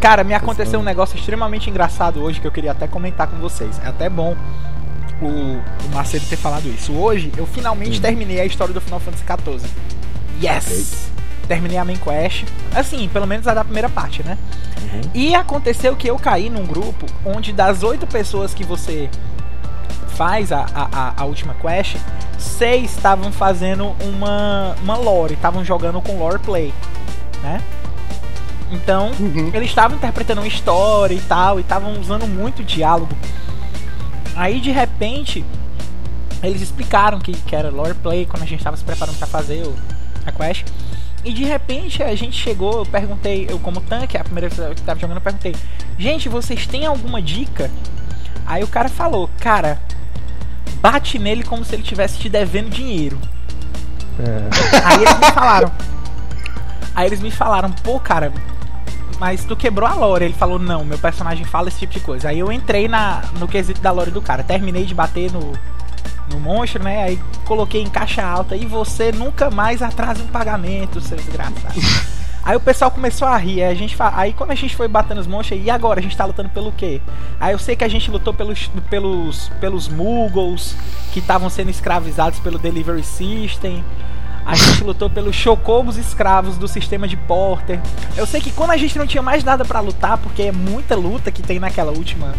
[0.00, 3.80] Cara, me aconteceu um negócio extremamente engraçado hoje que eu queria até comentar com vocês.
[3.84, 4.36] É até bom
[5.20, 6.92] o, o Marcelo ter falado isso.
[6.92, 9.70] Hoje eu finalmente terminei a história do Final Fantasy XIV.
[10.42, 11.10] Yes!
[11.48, 12.44] Terminei a main quest.
[12.74, 14.36] Assim, pelo menos a da primeira parte, né?
[15.14, 19.08] E aconteceu que eu caí num grupo onde das oito pessoas que você
[20.08, 21.96] faz a, a, a- a última quest,
[22.38, 26.72] seis estavam fazendo uma, uma lore, estavam jogando com lore play,
[27.42, 27.60] né?
[28.70, 29.50] Então, Uhum.
[29.54, 33.14] eles estavam interpretando uma história e tal, e estavam usando muito diálogo.
[34.34, 35.44] Aí de repente,
[36.42, 39.62] eles explicaram que, que era lore play quando a gente estava se preparando para fazer
[39.66, 39.74] o,
[40.26, 40.64] a quest.
[41.24, 44.82] E de repente a gente chegou, eu perguntei, eu como tanque, a primeira vez que
[44.82, 45.54] tava jogando, eu perguntei,
[45.98, 47.70] gente, vocês têm alguma dica?
[48.46, 49.80] Aí o cara falou, cara,
[50.80, 53.18] bate nele como se ele tivesse te devendo dinheiro.
[54.20, 55.72] É, Aí eles me falaram.
[56.94, 58.32] Aí eles me falaram, pô, cara,
[59.18, 60.24] mas tu quebrou a lore.
[60.24, 62.28] Ele falou, não, meu personagem fala esse tipo de coisa.
[62.28, 64.42] Aí eu entrei na, no quesito da lore do cara.
[64.42, 65.52] Terminei de bater no,
[66.30, 67.02] no monstro, né?
[67.04, 68.56] Aí coloquei em caixa alta.
[68.56, 71.74] E você nunca mais atrasa um pagamento, seu desgraçado.
[72.46, 73.60] Aí o pessoal começou a rir.
[73.60, 75.98] Aí, a gente fa- aí quando a gente foi batendo os monstros, e agora?
[75.98, 77.00] A gente tá lutando pelo quê?
[77.40, 80.76] Aí eu sei que a gente lutou pelos, pelos, pelos Muggles
[81.12, 83.84] que estavam sendo escravizados pelo Delivery System.
[84.46, 87.80] A gente lutou pelos chocobos escravos do sistema de Porter.
[88.16, 90.94] Eu sei que quando a gente não tinha mais nada pra lutar, porque é muita
[90.94, 92.32] luta que tem naquela última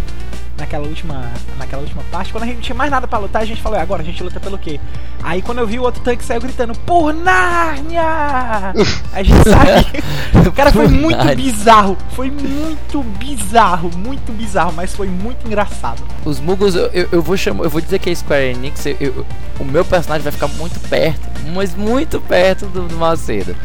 [0.57, 3.45] naquela última naquela última parte, quando a gente não tinha mais nada pra lutar, a
[3.45, 4.79] gente falou, "E agora a gente luta pelo quê?
[5.23, 8.73] Aí quando eu vi o outro tanque saiu gritando, por Nárnia!
[9.13, 10.51] A gente saiu.
[10.53, 11.97] Cara, foi muito bizarro.
[12.11, 16.01] Foi muito bizarro, muito bizarro, mas foi muito engraçado.
[16.23, 18.95] Os Muggles, eu, eu, eu vou chamar, eu vou dizer que é Square Enix, eu-
[18.99, 19.25] eu-
[19.59, 23.55] o meu personagem vai ficar muito perto, mas muito perto do, do Macedo.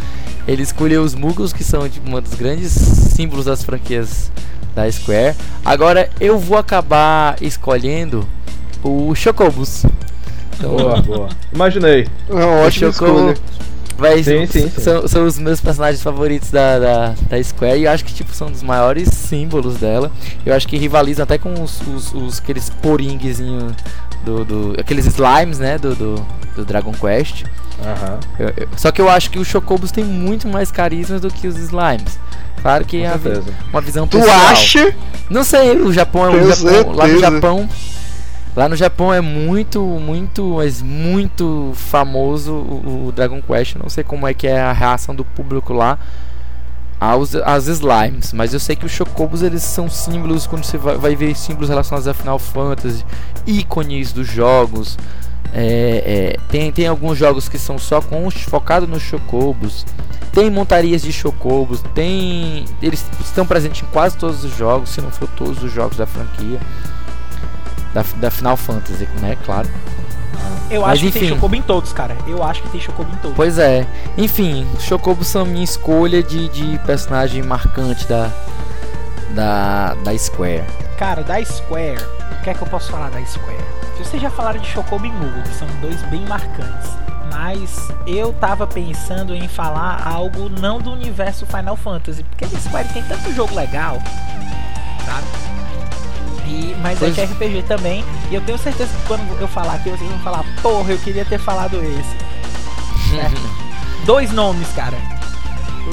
[0.48, 4.32] Ele escolheu os Muggles, que são tipo, um dos grandes símbolos das franquias
[4.74, 5.34] da Square.
[5.64, 8.26] Agora eu vou acabar escolhendo
[8.82, 9.84] o Chocobos.
[10.58, 11.28] Então, boa, boa.
[11.52, 12.08] Imaginei.
[12.30, 13.36] É o Chocobo escolha.
[13.96, 14.80] vai, Sim, sim, sim.
[14.80, 18.32] São, são os meus personagens favoritos da, da, da Square e eu acho que tipo,
[18.34, 20.10] são dos maiores símbolos dela.
[20.44, 23.72] Eu acho que rivalizam até com os, os, os- aqueles poringuezinhos
[24.24, 24.76] do, do.
[24.80, 25.78] aqueles slimes, né?
[25.78, 27.44] Do, do, do Dragon Quest.
[27.84, 28.18] Aham.
[28.38, 31.46] Eu- eu- só que eu acho que os Chocobos têm muito mais carisma do que
[31.48, 32.18] os slimes.
[32.62, 33.12] Claro que é
[33.72, 34.38] uma visão Tu pessoal.
[34.46, 34.94] acha?
[35.28, 37.18] Não sei, o Japão é o Com Japão, lá no.
[37.18, 37.68] Japão.
[38.54, 43.76] Lá no Japão é muito, muito, mas muito famoso o, o Dragon Quest.
[43.76, 45.98] Não sei como é que é a reação do público lá
[47.00, 50.96] aos, às slimes, mas eu sei que os Chocobos eles são símbolos quando você vai,
[50.96, 53.04] vai ver símbolos relacionados a Final Fantasy,
[53.44, 54.96] ícones dos jogos.
[55.54, 59.84] É, é, tem, tem alguns jogos que são só com focado nos Chocobos.
[60.32, 65.10] Tem montarias de Chocobos, tem eles estão presentes em quase todos os jogos, se não
[65.10, 66.58] for todos os jogos da franquia.
[67.92, 69.36] Da, da Final Fantasy, né?
[69.44, 69.68] Claro.
[70.70, 71.28] Eu Mas acho que tem.
[71.28, 72.16] Chocobo em todos, cara.
[72.26, 73.36] Eu acho que tem Chocobo em todos.
[73.36, 73.86] Pois é.
[74.16, 78.30] Enfim, Chocobos são minha escolha de, de personagem marcante da,
[79.34, 80.64] da, da Square.
[80.98, 82.02] Cara, da Square,
[82.38, 83.81] o que é que eu posso falar da Square?
[83.98, 86.90] Vocês já falaram de Chocobo e Mugo, que são dois bem marcantes.
[87.32, 92.88] Mas eu tava pensando em falar algo não do universo Final Fantasy, porque a Square
[92.92, 93.98] tem tanto jogo legal,
[95.06, 95.26] sabe?
[96.46, 99.74] E, mas Pois- é que RPG também, e eu tenho certeza que quando eu falar
[99.74, 103.16] aqui, vocês vão falar, porra, eu queria ter falado esse.
[103.16, 103.30] É.
[104.04, 104.96] Dois nomes, cara.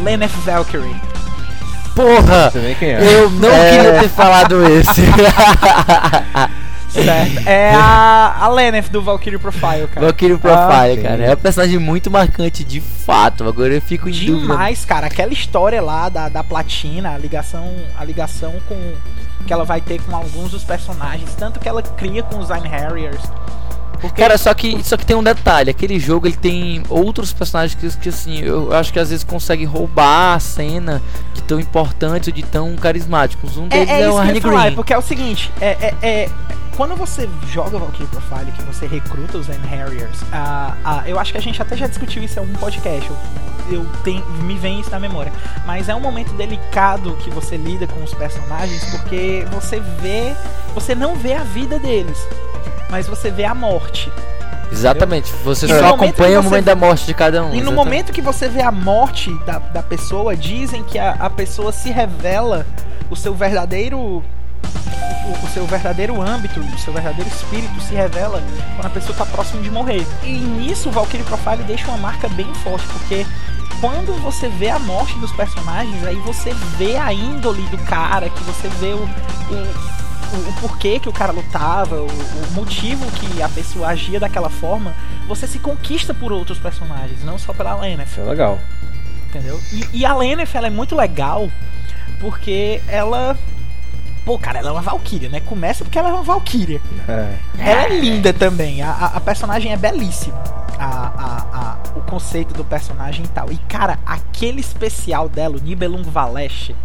[0.03, 0.95] Lenneth Valkyrie.
[1.95, 2.49] Porra!
[2.51, 3.01] Você vê quem é.
[3.01, 5.01] Eu não queria ter falado esse.
[6.89, 7.47] Certo.
[7.47, 10.07] É a, a Lenneth do Valkyrie Profile, cara.
[10.07, 11.01] Valkyrie Ah, Profile, sim.
[11.03, 11.23] cara.
[11.25, 13.43] É um personagem muito marcante, de fato.
[13.47, 14.39] Agora eu fico em dúvida.
[14.53, 15.07] Demais, cara.
[15.07, 18.75] Aquela história lá da, da platina, a ligação, a ligação com
[19.45, 22.67] que ela vai ter com alguns dos personagens, tanto que ela cria com os Zine
[22.67, 23.21] Harriers.
[24.01, 27.75] Porque Cara, só que, só que tem um detalhe, aquele jogo ele tem outros personagens
[27.75, 31.01] que, que assim, eu acho que às vezes conseguem roubar a cena
[31.33, 33.57] de tão importantes ou de tão carismáticos.
[33.57, 34.75] Um é, deles é é, o isso que eu Harney ia falar, é Green.
[34.75, 36.29] porque é o seguinte, é, é, é-
[36.79, 41.33] quando você joga Valkyrie Profile, que você recruta os Zen Harriers, ah, ah, eu acho
[41.33, 43.17] que a gente até já discutiu isso em algum podcast, eu,
[43.79, 45.29] eu tenho, me vem isso na memória,
[45.65, 50.33] mas é um momento delicado que você lida com os personagens, porque você vê,
[50.73, 52.17] você não vê a vida deles,
[52.89, 54.09] mas você vê a morte.
[54.71, 57.47] Exatamente, você E só acompanha o você- momento da morte de cada um.
[57.47, 57.75] E no exatamente.
[57.75, 61.91] momento que você vê a morte da, da pessoa, dizem que a, a pessoa se
[61.91, 62.65] revela
[63.09, 64.23] o seu verdadeiro.
[65.31, 68.41] O, seu verdadeiro âmbito, o seu verdadeiro espírito se revela
[68.75, 70.05] quando a pessoa tá próximo de morrer.
[70.23, 73.25] E nisso o Valkyrie Profile deixa uma marca bem forte, porque
[73.79, 78.43] quando você vê a morte dos personagens, aí você vê a índole do cara, que
[78.43, 83.49] você vê o, o, o, porquê que o cara lutava, o, o motivo que a
[83.49, 84.93] pessoa agia daquela forma,
[85.27, 88.59] você se conquista por outros personagens, não só pela Isso é legal.
[89.29, 89.59] entendeu?
[89.71, 91.49] E, e a Lenneth, ela é muito legal
[92.19, 93.37] porque ela.
[94.29, 95.39] Pô, cara, ela é uma Valkyria, né?
[95.39, 96.79] Começa porque ela é uma Valkyria.
[97.07, 97.35] É.
[97.57, 98.79] Ela é linda também.
[98.79, 100.37] A, a, a personagem é belíssima.
[100.79, 103.51] A, o conceito do personagem e tal.
[103.51, 106.75] E, cara, aquele especial dela, o Nibelung Valeste.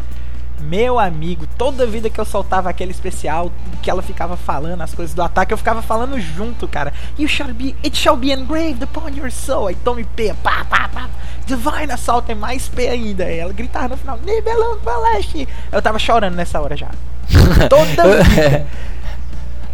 [0.59, 5.14] Meu amigo, toda vida que eu soltava aquele especial, que ela ficava falando as coisas
[5.14, 6.95] do ataque, eu ficava falando junto, cara.
[7.18, 9.66] You shall be, it shall be engraved upon your soul.
[9.66, 11.11] Aí tome P, pá, pá, pá.
[11.45, 13.24] Divine Assault é mais P ainda.
[13.24, 15.47] Aí ela gritava no final, Nibelung Valeste.
[15.70, 16.88] Eu tava chorando nessa hora já.
[17.68, 18.66] Toda vida.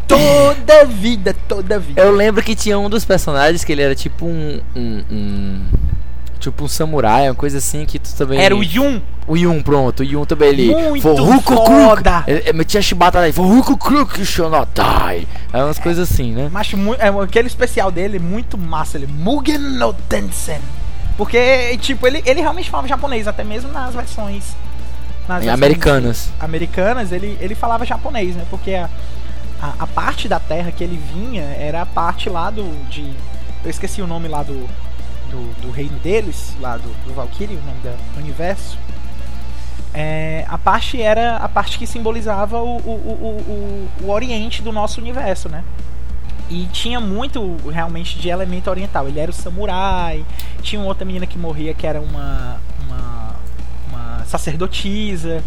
[0.07, 2.03] Toda vida, toda vida.
[2.03, 4.61] Eu lembro que tinha um dos personagens que ele era tipo um.
[4.75, 5.65] um, um-
[6.41, 8.41] tipo um samurai, uma coisa assim que tu também.
[8.41, 9.01] Era o Yun.
[9.29, 10.01] O Yun, pronto.
[10.01, 10.75] O Yun também ele.
[10.75, 12.25] Muito Forruko foda.
[12.27, 13.33] Ele, ele metia chibata aí.
[13.33, 15.29] Forruko Kruk, die.
[15.53, 16.49] É umas coisas assim, né?
[16.51, 18.97] Macho, mu- é, aquele especial dele é muito massa.
[18.99, 20.59] Ele, Mugen no Tensen.
[21.17, 24.43] Porque, tipo, ele, ele realmente falava japonês, até mesmo nas versões.
[25.35, 26.33] Nas versões americanas.
[26.41, 28.45] Americanas, ele, ele falava japonês, né?
[28.51, 28.89] Porque a,
[29.63, 32.65] a, a parte da terra que ele vinha era a parte lá do.
[32.89, 33.03] De,
[33.65, 34.69] eu esqueci o nome lá do.
[35.31, 38.77] Do, do reino deles, lá do, do Valkyrie, o nome da- do universo.
[39.95, 44.73] É, a parte era a parte que simbolizava o, o, o, o, o Oriente do
[44.73, 45.63] nosso universo, né?
[46.49, 49.07] E tinha muito realmente de elemento oriental.
[49.07, 50.25] Ele era o samurai,
[50.63, 52.59] tinha uma outra menina que morria que era uma
[54.31, 55.43] sacerdotisa.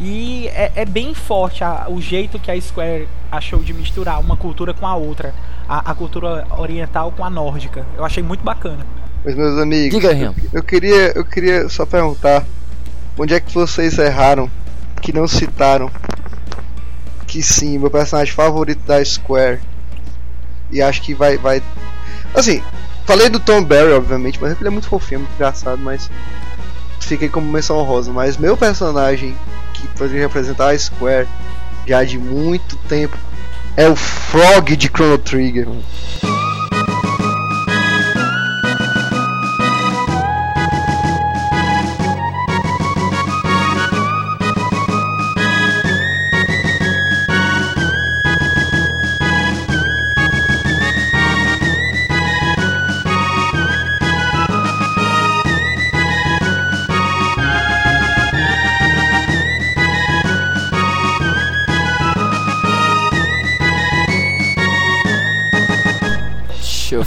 [0.00, 4.36] E é, é bem forte a- o jeito que a Square achou de misturar uma
[4.36, 5.34] cultura com a outra.
[5.68, 7.84] A, a cultura oriental com a nórdica.
[7.96, 8.86] Eu achei muito bacana.
[9.24, 10.32] Mas meus amigos, Diga, Rian.
[10.52, 12.44] eu queria, eu queria só perguntar
[13.18, 14.48] onde é que vocês erraram
[15.02, 15.90] que não citaram
[17.26, 19.60] que sim, meu personagem favorito da Square.
[20.70, 21.62] E acho que vai vai
[22.34, 22.62] assim,
[23.04, 26.08] falei do Tom Barry, obviamente, mas ele é muito fofinho, muito engraçado, mas
[27.08, 29.34] fiquei como menção honrosa, mas meu personagem
[29.74, 31.28] que poderia representar a Square
[31.86, 33.16] já de muito tempo
[33.76, 35.68] é o Frog de Chrono Trigger.
[35.68, 35.82] mano.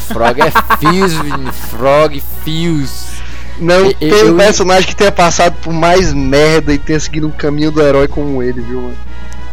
[0.02, 1.52] Frog é Fuse.
[1.70, 3.12] Frog Fuse.
[3.60, 7.28] Não E- tem eu- um personagem que tenha passado por mais merda e tenha seguido
[7.28, 8.98] um caminho do herói como ele, viu, mano?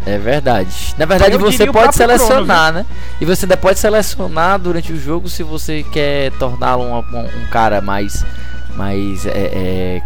[0.07, 0.95] É verdade.
[0.97, 2.87] Na verdade, Eu você pode próprio Chrono, selecionar, né?
[3.21, 7.47] E você ainda pode selecionar durante o jogo se você quer torná-lo um, um- um
[7.51, 8.25] cara mais.
[8.75, 9.27] mais.
[9.27, 10.03] É, é,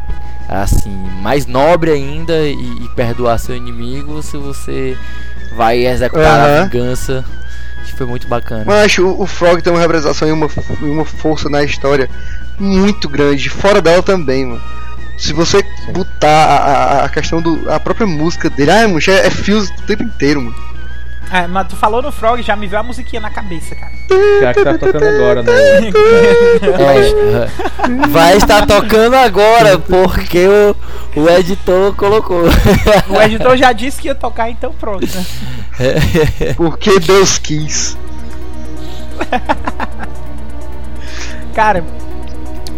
[0.48, 0.90] assim.
[1.20, 4.96] mais nobre ainda e, e perdoar seu inimigo, ou se você
[5.56, 6.64] vai executar a Aham.
[6.64, 7.24] vingança.
[7.84, 8.64] Que foi muito bacana.
[8.66, 10.48] Mas acho o, o Frog tem uma representação e uma,
[10.80, 12.08] e uma força na história
[12.58, 14.62] muito grande, fora dela também, mano.
[15.18, 17.70] Se você botar a, a, questão do.
[17.70, 20.72] a própria música dele, ah, mano, é, é Fuse o tempo inteiro, mano.
[21.32, 23.92] É, mas tu falou no Frog, já me veio a musiquinha na cabeça, cara.
[24.50, 25.52] A que tá tocando agora, né?
[26.68, 27.48] É,
[28.10, 30.76] vai estar tocando agora, porque o,
[31.20, 32.42] o editor colocou.
[33.08, 35.06] O editor já disse que ia tocar, então pronto.
[36.56, 37.96] Porque Deus quis.
[41.54, 41.84] Cara,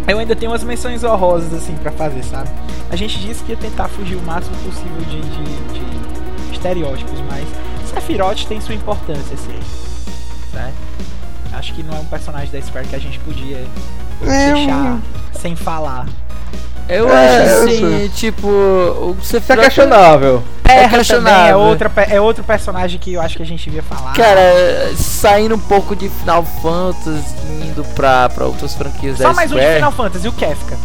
[0.07, 2.49] eu ainda tenho umas menções honrosas assim pra fazer, sabe?
[2.89, 5.43] A gente disse que ia tentar fugir o máximo possível de, de,
[5.73, 7.45] de estereótipos, mas
[7.89, 9.59] Sephiroth tem sua importância, assim.
[10.53, 10.71] Né?
[11.53, 13.65] Acho que não é um personagem da Square que a gente podia
[14.21, 14.99] É, deixar
[15.33, 16.07] sem falar.
[16.87, 19.63] Eu É, acho assim, tipo, o Isso é Sephiroth...
[19.65, 20.43] questionável.
[20.63, 21.59] Terra também é, questionável.
[21.59, 24.13] outra, pe- é outro personagem que eu acho que a gente devia falar.
[24.13, 29.51] Cara, saindo um pouco de Final Fantasy, indo pra, pra outras franquias Só da mais
[29.51, 29.75] um de Square.
[29.77, 30.77] Final Fantasy, o Kefka.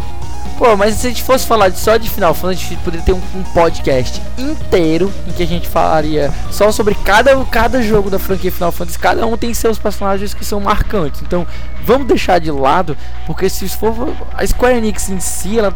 [0.60, 3.06] Pô, mas se a gente fosse falar de- só de Final Fantasy, a gente poderia
[3.06, 8.10] ter um, um podcast inteiro em que a gente falaria só sobre cada, cada jogo
[8.10, 8.98] da franquia Final Fantasy.
[8.98, 11.22] Cada um tem seus personagens que são marcantes.
[11.22, 11.46] Então,
[11.82, 12.94] vamos deixar de lado,
[13.26, 15.72] porque se for a Square Enix em si, ela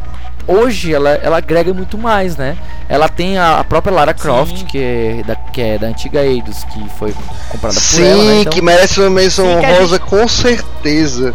[0.47, 2.55] hoje ela, ela agrega muito mais, né?
[2.87, 4.65] Ela tem a, a própria Lara Croft, Sim.
[4.67, 7.15] que é, da, que é da antiga Eidos, que foi
[7.49, 8.41] comprada por Sim, ela, né?
[8.43, 11.35] Então, que merece uma menção honrosa com certeza.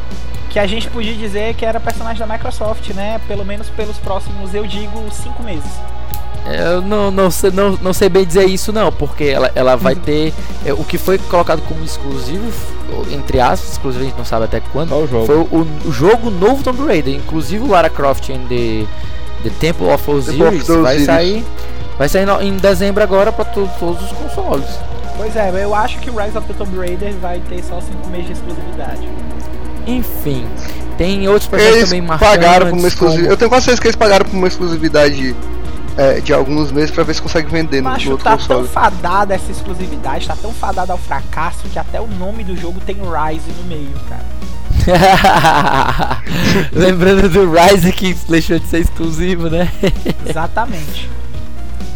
[0.49, 3.19] Que a gente podia dizer que era personagem da Microsoft, né?
[3.27, 5.69] Pelo menos pelos próximos, eu digo, cinco meses.
[6.47, 9.93] Eu não, não, sei, não, não sei bem dizer isso não, porque ela, ela vai
[9.93, 10.33] ter
[10.65, 12.51] é, o que foi colocado como exclusivo,
[13.11, 15.25] entre aspas, exclusivo a gente não sabe até quando, o jogo.
[15.27, 18.85] foi o, o jogo novo Tomb Raider, inclusive o Lara Croft and the,
[19.43, 21.45] the Temple of Osiris vai sair,
[21.99, 24.79] vai sair no- em dezembro agora para todos os consoles.
[25.17, 28.07] Pois é, eu acho que o Rise of the Tomb Raider vai ter só cinco
[28.07, 29.07] meses de exclusividade.
[29.97, 30.45] Enfim,
[30.97, 32.35] tem outros personagens Eles também marcantes.
[32.37, 33.31] pagaram por uma como- exclusividade.
[33.33, 35.35] Eu tenho quase certeza que eles pagaram por uma exclusividade
[35.97, 38.39] é, de alguns meses pra ver se consegue vender no, no Macho, outro tá tão
[38.61, 38.67] console.
[38.69, 42.95] fadada essa exclusividade, tá tão fadada ao fracasso que até o nome do jogo tem
[42.95, 44.39] Rise no meio, cara.
[46.71, 49.69] Lembrando do Rise que deixou de ser exclusivo, né?
[50.27, 51.09] Exatamente.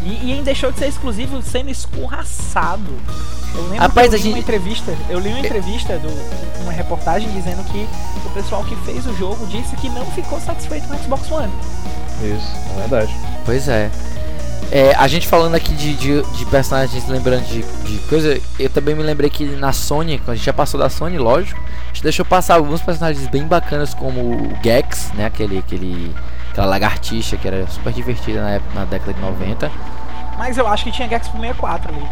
[0.04, 2.92] E, e ainda deixou de ser exclusivo sendo escorraçado.
[3.54, 6.08] Eu lembro Rapaz, que eu a li uma gente- entrevista, eu li uma entrevista do
[6.62, 7.86] uma reportagem dizendo que
[8.26, 11.52] o pessoal que fez o jogo disse que não ficou satisfeito com o Xbox One.
[12.22, 13.14] Isso, é verdade.
[13.44, 13.90] Pois é.
[14.72, 18.94] É, a gente falando aqui de, de, de personagens, lembrando de, de coisa, eu também
[18.94, 22.02] me lembrei que na Sony, quando a gente já passou da Sony, lógico, a gente
[22.02, 25.26] deixou passar alguns personagens bem bacanas, como o Gex, né?
[25.26, 26.12] Aquele, aquele,
[26.54, 29.70] aquela lagartixa que era super divertida na, época, na década de 90.
[30.38, 32.04] Mas eu acho que tinha Gex pro 64 ali.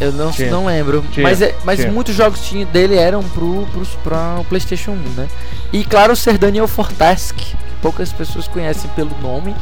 [0.00, 0.50] Eu não, Tinha.
[0.50, 1.04] não lembro.
[1.12, 1.90] Tinha, mas é- mas tinha.
[1.92, 5.28] muitos jogos tinha, dele eram pro, pros, pra o PlayStation 1, né?
[5.72, 9.54] E claro, o Ser Daniel Fortask, que poucas pessoas conhecem pelo nome,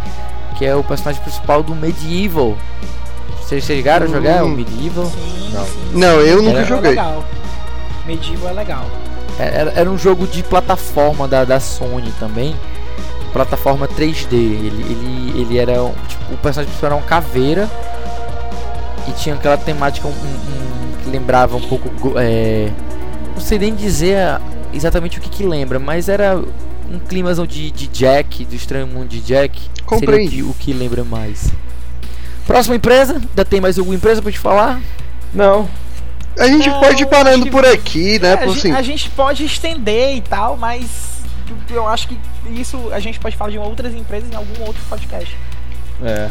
[0.56, 2.56] que é o personagem principal do Medieval.
[3.42, 4.50] Vocês chegaram a jogar o Hum.
[4.56, 5.06] Medieval?
[5.06, 5.64] Sim, Não.
[5.64, 5.90] sim.
[5.94, 6.90] Não, eu nunca Era- É joguei.
[6.90, 7.24] legal.
[8.06, 8.86] Medieval é legal.
[9.38, 12.54] Era, era um jogo de plataforma da, da Sony também.
[13.38, 14.32] Plataforma 3D.
[14.32, 15.80] Ele, ele, ele era.
[15.82, 17.70] um- Tipo, o personagem principal era uma caveira.
[19.06, 21.88] E tinha aquela temática um, um- um- que lembrava um pouco.
[22.18, 22.68] É,
[23.34, 24.40] não sei nem dizer a-
[24.72, 26.36] exatamente o que, que lembra, mas era
[26.90, 29.60] um climazão de, de Jack, do estranho mundo de Jack.
[29.60, 30.36] Seria o Compreendi.
[30.36, 31.52] que, o que lembra mais.
[32.46, 33.14] Próxima empresa?
[33.14, 34.80] Ainda tem mais alguma empresa pra te falar?
[35.32, 35.68] Não,
[36.38, 38.30] A gente Não, pode ir parando que- por aqui, né?
[38.30, 38.72] É, a, por gente, assim.
[38.72, 41.17] a gente pode estender e tal, mas
[41.70, 42.18] eu acho que
[42.50, 45.36] isso a gente pode falar de outras empresas em algum outro podcast.
[46.04, 46.30] é.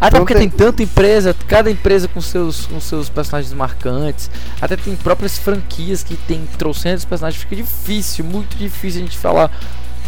[0.00, 4.30] Até porque tem- tem tanta empresa, cada empresa com seus, com seus personagens marcantes.
[4.60, 7.42] Até tem próprias franquias que tem trocentos personagens.
[7.42, 9.50] Fica difícil, muito difícil a gente falar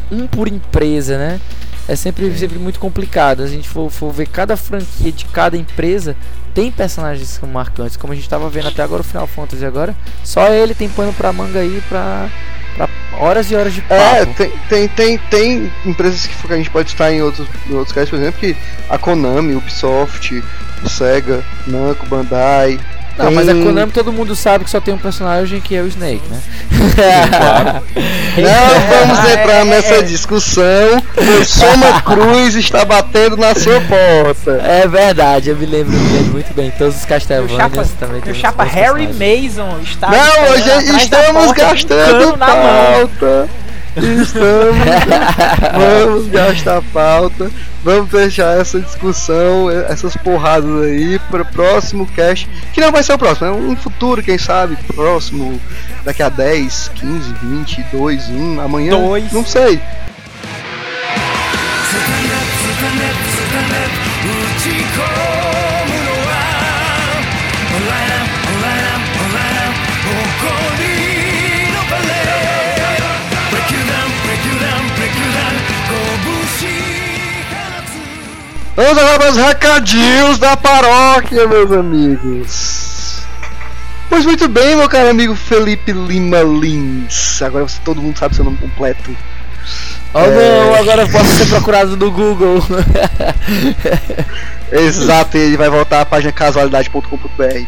[0.09, 1.41] um por empresa, né?
[1.89, 3.43] É sempre, sempre muito complicado.
[3.43, 6.15] A gente for, for ver cada franquia de cada empresa,
[6.55, 7.97] tem personagens que são marcantes.
[7.97, 9.95] Como a gente tava vendo até agora o Final Fantasy agora.
[10.25, 12.29] Só ele tem pano pra manga aí pra,
[12.77, 12.89] pra
[13.19, 14.03] horas e horas de papo.
[14.03, 17.93] É, tem, tem, tem, tem empresas que a gente pode estar em outros, em outros
[17.93, 18.57] casos, por exemplo, que
[18.89, 20.43] a Konami, Ubisoft,
[20.87, 22.79] Sega, Namco, Bandai.
[23.25, 25.83] Não, mas a tem- Konami todo mundo sabe que só tem um personagem que é
[25.83, 26.41] o Snake, né?
[27.31, 27.83] claro.
[28.37, 30.03] Não vamos É, entrar é, nessa é.
[30.03, 31.03] discussão.
[31.17, 34.53] O Soma Cruz está batendo na sua porta.
[34.65, 36.71] É verdade, eu me lembro, me lembro muito bem.
[36.71, 39.55] Todos os Castlevanias chapa, também o chapa Harry personagens.
[39.57, 43.09] Mason está Não, hoje estamos gastando na mão.
[43.19, 43.49] pauta.
[43.97, 44.77] Estamos.
[46.07, 47.51] Vamos gastar pauta.
[47.83, 52.49] Vamos deixar essa discussão, essas porradas aí para próximo cast.
[52.73, 55.61] Que não vai ser o próximo, é um futuro, quem sabe, próximo.
[56.05, 58.91] Daqui a 10, 15, 20, 2, 1, amanhã.
[58.99, 59.33] Dois.
[59.33, 59.81] Não sei.
[78.77, 83.23] Vamos agora para os recadinhos da paróquia, meus amigos.
[84.09, 87.41] Pois muito bem, meu caro amigo Felipe Lima Lins.
[87.43, 89.15] Agora você, todo mundo sabe seu nome completo.
[90.13, 90.65] Oh É.
[90.67, 92.61] não, agora eu posso ser procurado no Google.
[94.73, 97.65] Exato, ele vai voltar à página casualidade.com.br.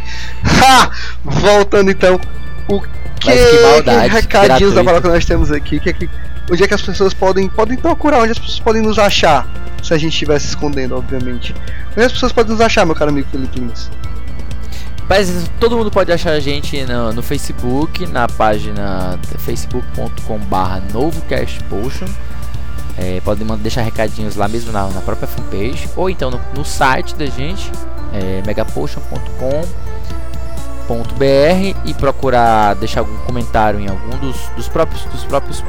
[1.24, 2.20] Voltando então,
[2.68, 2.88] o que,
[3.26, 4.84] Mas que maldade, recadinhos gratuito.
[4.94, 6.08] da que nós temos aqui, que é que
[6.52, 9.48] onde é que as pessoas podem, podem procurar, onde as pessoas podem nos achar,
[9.82, 11.54] se a gente estiver se escondendo, obviamente.
[11.92, 13.90] Onde as pessoas podem nos achar, meu caro amigo Felipe Lins?
[15.08, 22.06] Mas todo mundo pode achar a gente no, no Facebook, na página facebook.com/barra novocastpotion.
[22.98, 27.14] É, podem deixar recadinhos lá mesmo na, na própria fanpage, ou então no, no site
[27.14, 27.72] da gente,
[28.12, 29.91] é, megapotion.com.br
[31.84, 35.62] e procurar deixar algum comentário em algum dos, dos próprios dos próprios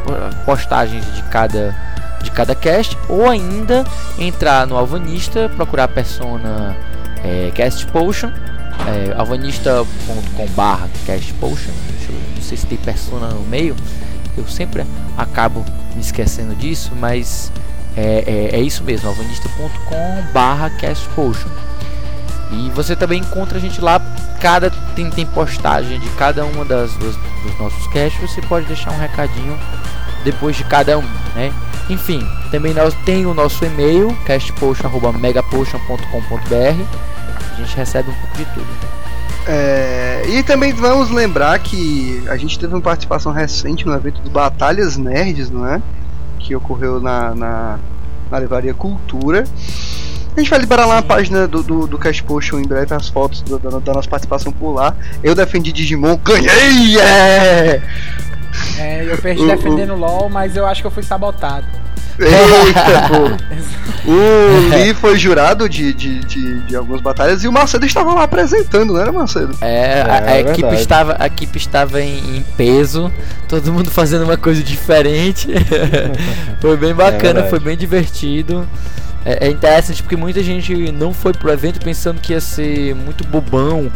[0.45, 1.76] postagens de cada
[2.24, 3.84] de cada cast, ou ainda
[4.18, 6.76] entrar no Alvanista, procurar a persona
[7.22, 8.32] é, Cast Potion
[8.88, 13.76] é, alvanista.com.br castpotion Deixa eu- não sei se tem persona no meio
[14.38, 14.86] eu sempre
[15.18, 15.64] acabo
[15.95, 17.51] me esquecendo disso mas
[17.95, 21.49] é, é, é isso mesmo alvanista.com.br castpotion
[22.53, 24.01] e você também encontra a gente lá
[24.39, 28.91] cada tem, tem postagem de cada uma das dos, dos nossos casts você pode deixar
[28.91, 29.59] um recadinho
[30.23, 31.03] depois de cada um
[31.35, 31.51] né
[31.89, 37.13] enfim também nós tem o nosso e-mail castpotion@megapotion.com.br
[37.53, 38.67] a gente recebe um pouco de tudo.
[39.45, 44.29] É, e também vamos lembrar que a gente teve uma participação recente no evento do
[44.29, 45.81] Batalhas Nerds, não é?
[46.39, 47.79] Que ocorreu na, na,
[48.31, 49.43] na Livraria Cultura.
[50.36, 53.07] A gente vai liberar lá na página do, do, do Cash Potion em breve as
[53.07, 54.95] fotos do- da, da nossa participação por lá.
[55.23, 56.99] Eu defendi Digimon, ganhei!
[56.99, 57.81] É!
[58.79, 61.65] É, eu perdi O- defendendo LOL, mas eu acho que eu fui sabotado.
[62.19, 63.53] Eita, pô!
[64.05, 68.23] O Lee foi jurado de, de, de, de algumas batalhas e o Macedo estava lá
[68.23, 69.55] apresentando, não era, Macedo?
[69.61, 70.81] É, a, a É equipe verdade.
[70.81, 73.09] estava, a equipe estava em, em peso,
[73.47, 75.47] todo mundo fazendo uma coisa diferente.
[76.59, 77.49] foi bem bacana, verdade.
[77.49, 78.67] foi bem divertido.
[79.26, 83.26] É, é interessante porque muita gente não foi pro evento pensando que ia ser muito
[83.26, 83.89] bobão,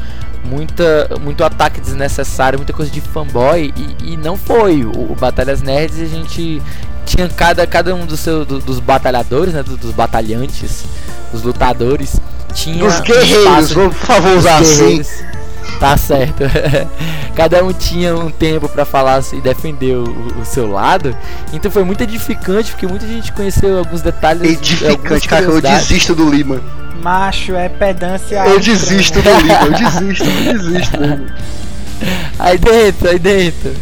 [0.46, 4.84] muita, muito ataque desnecessário, muita coisa de fanboy e, e não foi.
[4.86, 6.62] O, o Batalhas Nerds a gente
[7.06, 10.86] tinha cada, cada um dos, seu, do- dos batalhadores, né, do- dos batalhantes,
[11.32, 12.20] dos lutadores,
[12.54, 15.02] tinha Dos um guerreiros, espaço- vamos, por favor, usar assim.
[15.80, 16.44] Tá certo.
[17.36, 21.16] Cada um tinha um tempo pra falar e defender o, o seu lado.
[21.54, 24.42] Então foi muito edificante, porque muita gente conheceu alguns detalhes.
[24.42, 26.62] Edificante, cara, eu desisto do Lima.
[27.04, 28.44] Macho, é pedância.
[28.48, 30.98] Eu desisto do Lima, eu desisto, eu desisto.
[30.98, 31.36] Lima.
[32.40, 33.74] Aí dentro, aí dentro.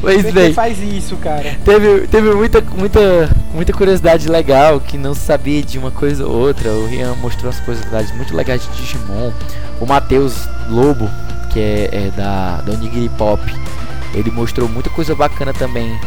[0.00, 1.56] Pois que bem, faz isso, cara?
[1.64, 6.32] teve, teve muita, muita, muita curiosidade legal que não se sabia de uma coisa ou
[6.32, 6.70] outra.
[6.70, 9.30] O Rian mostrou umas curiosidades muito legais de Digimon.
[9.80, 11.08] O Matheus Lobo,
[11.52, 13.42] que é, é da, da Onigiri Pop,
[14.14, 15.98] ele mostrou muita coisa bacana também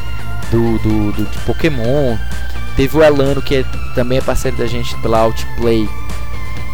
[0.51, 2.17] do, do, do de Pokémon.
[2.75, 5.87] Teve o Elano, que é, também é parceiro da gente pela Outplay,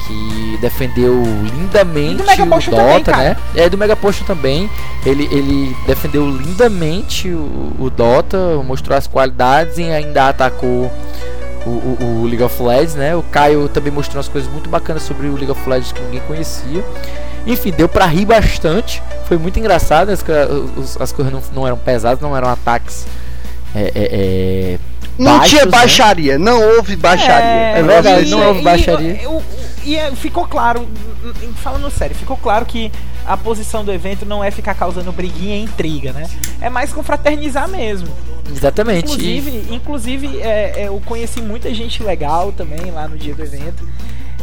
[0.07, 1.21] que defendeu
[1.53, 2.15] lindamente
[2.45, 2.59] do o
[2.99, 3.37] Dota, também, né?
[3.55, 4.69] É do Mega Potion também.
[5.05, 10.91] Ele, ele defendeu lindamente o, o Dota, mostrou as qualidades e ainda atacou
[11.65, 13.15] o, o- o League of Legends, né?
[13.15, 16.21] O Caio também mostrou umas coisas muito bacanas sobre o League of Legends que ninguém
[16.21, 16.83] conhecia.
[17.51, 19.01] Enfim, deu pra rir bastante.
[19.25, 20.09] Foi muito engraçado.
[20.09, 20.23] As,
[20.77, 23.05] os- as coisas não, não eram pesadas, não eram ataques.
[23.75, 24.79] É, é, é,
[25.17, 25.71] Não baixos, tinha né?
[25.71, 27.77] baixaria, não houve baixaria.
[27.77, 29.19] É verdade, e- não houve baixaria.
[29.83, 30.87] E, e é, ficou claro,
[31.57, 32.91] falando sério, ficou claro que
[33.25, 36.27] a posição do evento não é ficar causando briguinha e intriga, né?
[36.59, 38.07] É mais confraternizar mesmo.
[38.51, 39.11] Exatamente.
[39.11, 43.43] E- Inclusive, inclusive é, é, eu conheci muita gente legal também lá no dia do
[43.43, 43.87] evento.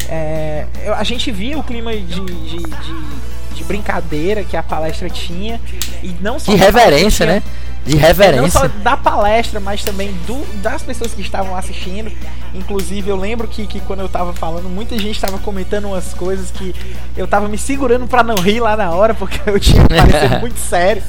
[0.09, 2.25] É, a gente via o clima de, de,
[2.59, 5.61] de- de brincadeira que a palestra tinha.
[6.03, 7.43] E não só de reverência, né?
[7.87, 8.69] De não só reverência.
[8.83, 12.13] da palestra, mas também do, das pessoas que estavam assistindo.
[12.55, 16.51] Inclusive, eu lembro que, que quando eu tava falando, muita gente tava comentando umas coisas
[16.51, 16.75] que
[17.17, 20.59] eu tava me segurando pra não rir lá na hora, porque eu tinha parecido muito
[20.59, 21.03] sério.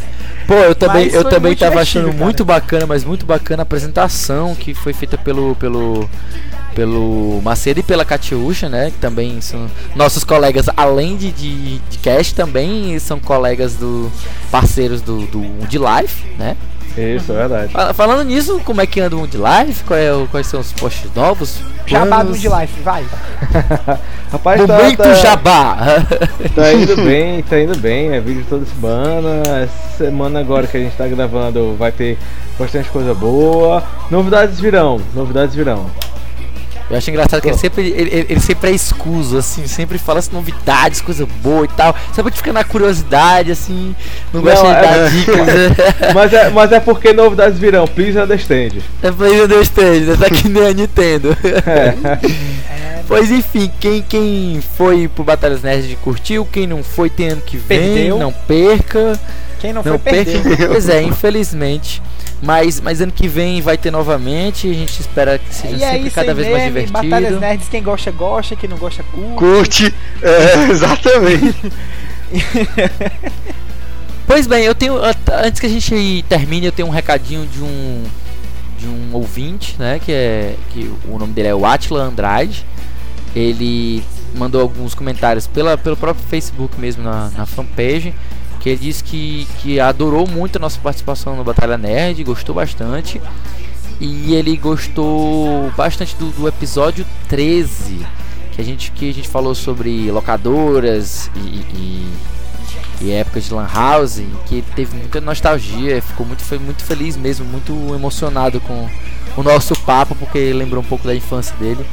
[0.47, 2.23] Pô, eu também, Mas eu também tava achando cara.
[2.23, 6.09] muito bacana, mas muito bacana a apresentação que foi feita pelo pelo
[6.77, 8.91] pelo Macedo e pela Catiúcha, né?
[8.91, 9.65] Que também são
[9.95, 14.11] nossos colegas, além de, de, de cast, também são colegas do
[14.51, 16.55] parceiros do, do de Life, né?
[16.95, 17.73] Isso, é verdade.
[17.73, 19.83] Fala- Falando nisso, como é que anda o de Life?
[19.85, 21.57] Qual é quais são os posts novos?
[21.87, 23.03] Jabá do de life, vai.
[24.31, 25.77] Rapaz, tá, tá, Jabá!
[26.53, 28.11] tá indo bem, tá indo bem.
[28.11, 29.41] É vídeo toda semana.
[29.63, 32.17] Essa semana agora que a gente tá gravando vai ter
[32.59, 33.83] bastante coisa boa.
[34.11, 35.87] Novidades virão, novidades virão.
[36.89, 40.19] Eu acho engraçado que ele sempre, ele, ele- ele sempre é escuso, assim, sempre fala
[40.19, 41.93] as novidades, coisa boa e tal.
[42.15, 43.93] Só pra gente ficar na curiosidade, assim,
[44.33, 45.35] não gosta Não, de é- dar dicas.
[45.47, 45.75] né?
[46.15, 47.85] Mas é, mas é porque novidades virão.
[47.87, 48.77] Please understand.
[49.03, 49.09] É
[49.63, 50.15] Stage, né?
[50.17, 51.35] Tá que nem a Nintendo.
[51.65, 51.97] É.
[53.07, 57.55] Pois enfim, quem, quem foi pro Batalhas Nerds curtiu, quem não foi tem ano que
[57.55, 58.19] vem, Perdeu.
[58.19, 59.17] não perca.
[59.61, 60.41] Quem não, Não foi, perdeu.
[60.41, 60.67] perca.
[60.67, 62.01] Pois é, infelizmente.
[62.41, 64.69] Mas, mas ano que vem vai ter novamente.
[64.69, 67.39] A gente espera que seja E é sempre isso cada vez mais mesmo, Batalhas divertido.
[67.39, 69.35] Nerds, quem gosta, gosta, quem não gosta, curte.
[69.35, 69.95] Curte.
[70.21, 71.73] É, exatamente.
[74.25, 74.97] Pois bem, eu tenho.
[75.01, 75.13] an-
[75.45, 78.03] Antes que a gente termine, eu tenho um recadinho de um.
[78.77, 79.99] De um ouvinte, né?
[80.03, 80.55] Que é.
[80.71, 82.65] Que o nome dele é o Atila Andrade.
[83.35, 84.03] Ele
[84.35, 88.13] mandou alguns comentários pela, pelo próprio Facebook mesmo na, na fanpage.
[88.67, 93.21] Que ele disse que, que adorou muito a nossa participação no Batalha Nerd, gostou bastante.
[93.97, 98.05] E ele gostou bastante do, do episódio 13.
[98.51, 102.13] Que a gente, que a gente falou sobre locadoras e- e,
[102.99, 107.45] e época de Lan House, que teve muita nostalgia, ficou muito, foi muito feliz mesmo,
[107.45, 108.89] muito emocionado com
[109.37, 111.85] o nosso papo, porque lembrou um pouco da infância dele.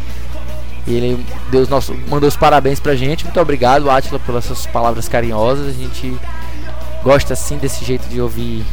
[0.89, 3.23] E ele deu os nossos, mandou os parabéns pra gente.
[3.25, 5.69] Muito obrigado, Atila, pelas suas palavras carinhosas.
[5.69, 6.19] A gente
[7.05, 8.65] gosta assim desse jeito de ouvir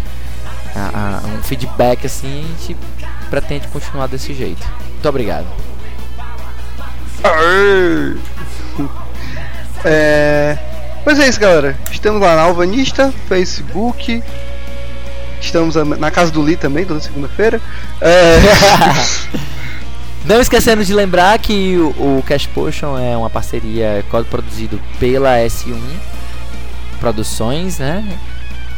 [0.75, 2.43] a- a- um feedback assim.
[2.43, 2.77] A gente
[3.29, 4.65] pretende continuar desse jeito.
[4.93, 5.45] Muito obrigado.
[9.83, 10.57] É,
[11.03, 11.75] Pois é isso, galera.
[11.91, 14.23] Estamos lá na Alvanista, Facebook.
[15.41, 17.59] Estamos na casa do Lee também, toda segunda-feira.
[17.99, 18.37] É,
[20.23, 25.35] Não esquecendo de lembrar que o, o Cash Potion é uma parceria co- produzido pela
[25.37, 25.75] S1
[27.01, 28.03] Produções, né?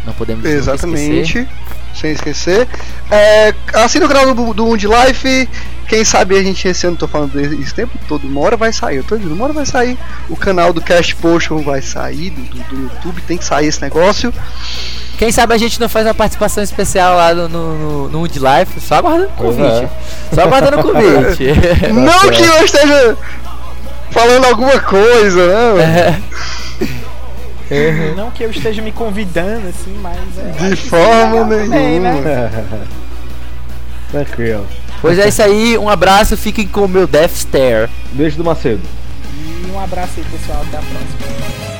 [0.05, 0.71] Não podemos nunca esquecer.
[0.71, 1.47] Exatamente.
[1.93, 2.67] Sem esquecer.
[3.11, 5.47] É, assina o canal do, do Life.
[5.87, 8.97] Quem sabe a gente esse ano tô falando esse tempo todo, uma hora vai sair.
[8.97, 9.97] Eu tô dizendo, uma hora vai sair.
[10.29, 13.81] O canal do Cash Potion vai sair do, do- do YouTube, tem que sair esse
[13.81, 14.33] negócio.
[15.17, 18.79] Quem sabe a gente não faz uma participação especial lá no, no, no, Wood Life,
[18.79, 19.83] só aguardando o convite.
[19.83, 19.89] é.
[20.33, 21.47] Só aguardando o convite.
[21.93, 23.17] Não que eu esteja
[24.09, 26.23] falando alguma coisa, né?
[28.15, 30.69] Não que eu esteja me convidando, assim, mas é.
[30.69, 32.21] De forma também, nenhuma.
[32.21, 32.87] né?
[34.11, 34.67] Tranquilo.
[35.01, 37.89] pois é isso aí, um abraço, fiquem com o meu Death Stare.
[38.11, 38.81] Beijo do Macedo.
[39.33, 40.61] E um abraço aí, pessoal.
[40.67, 41.72] Até a próxima.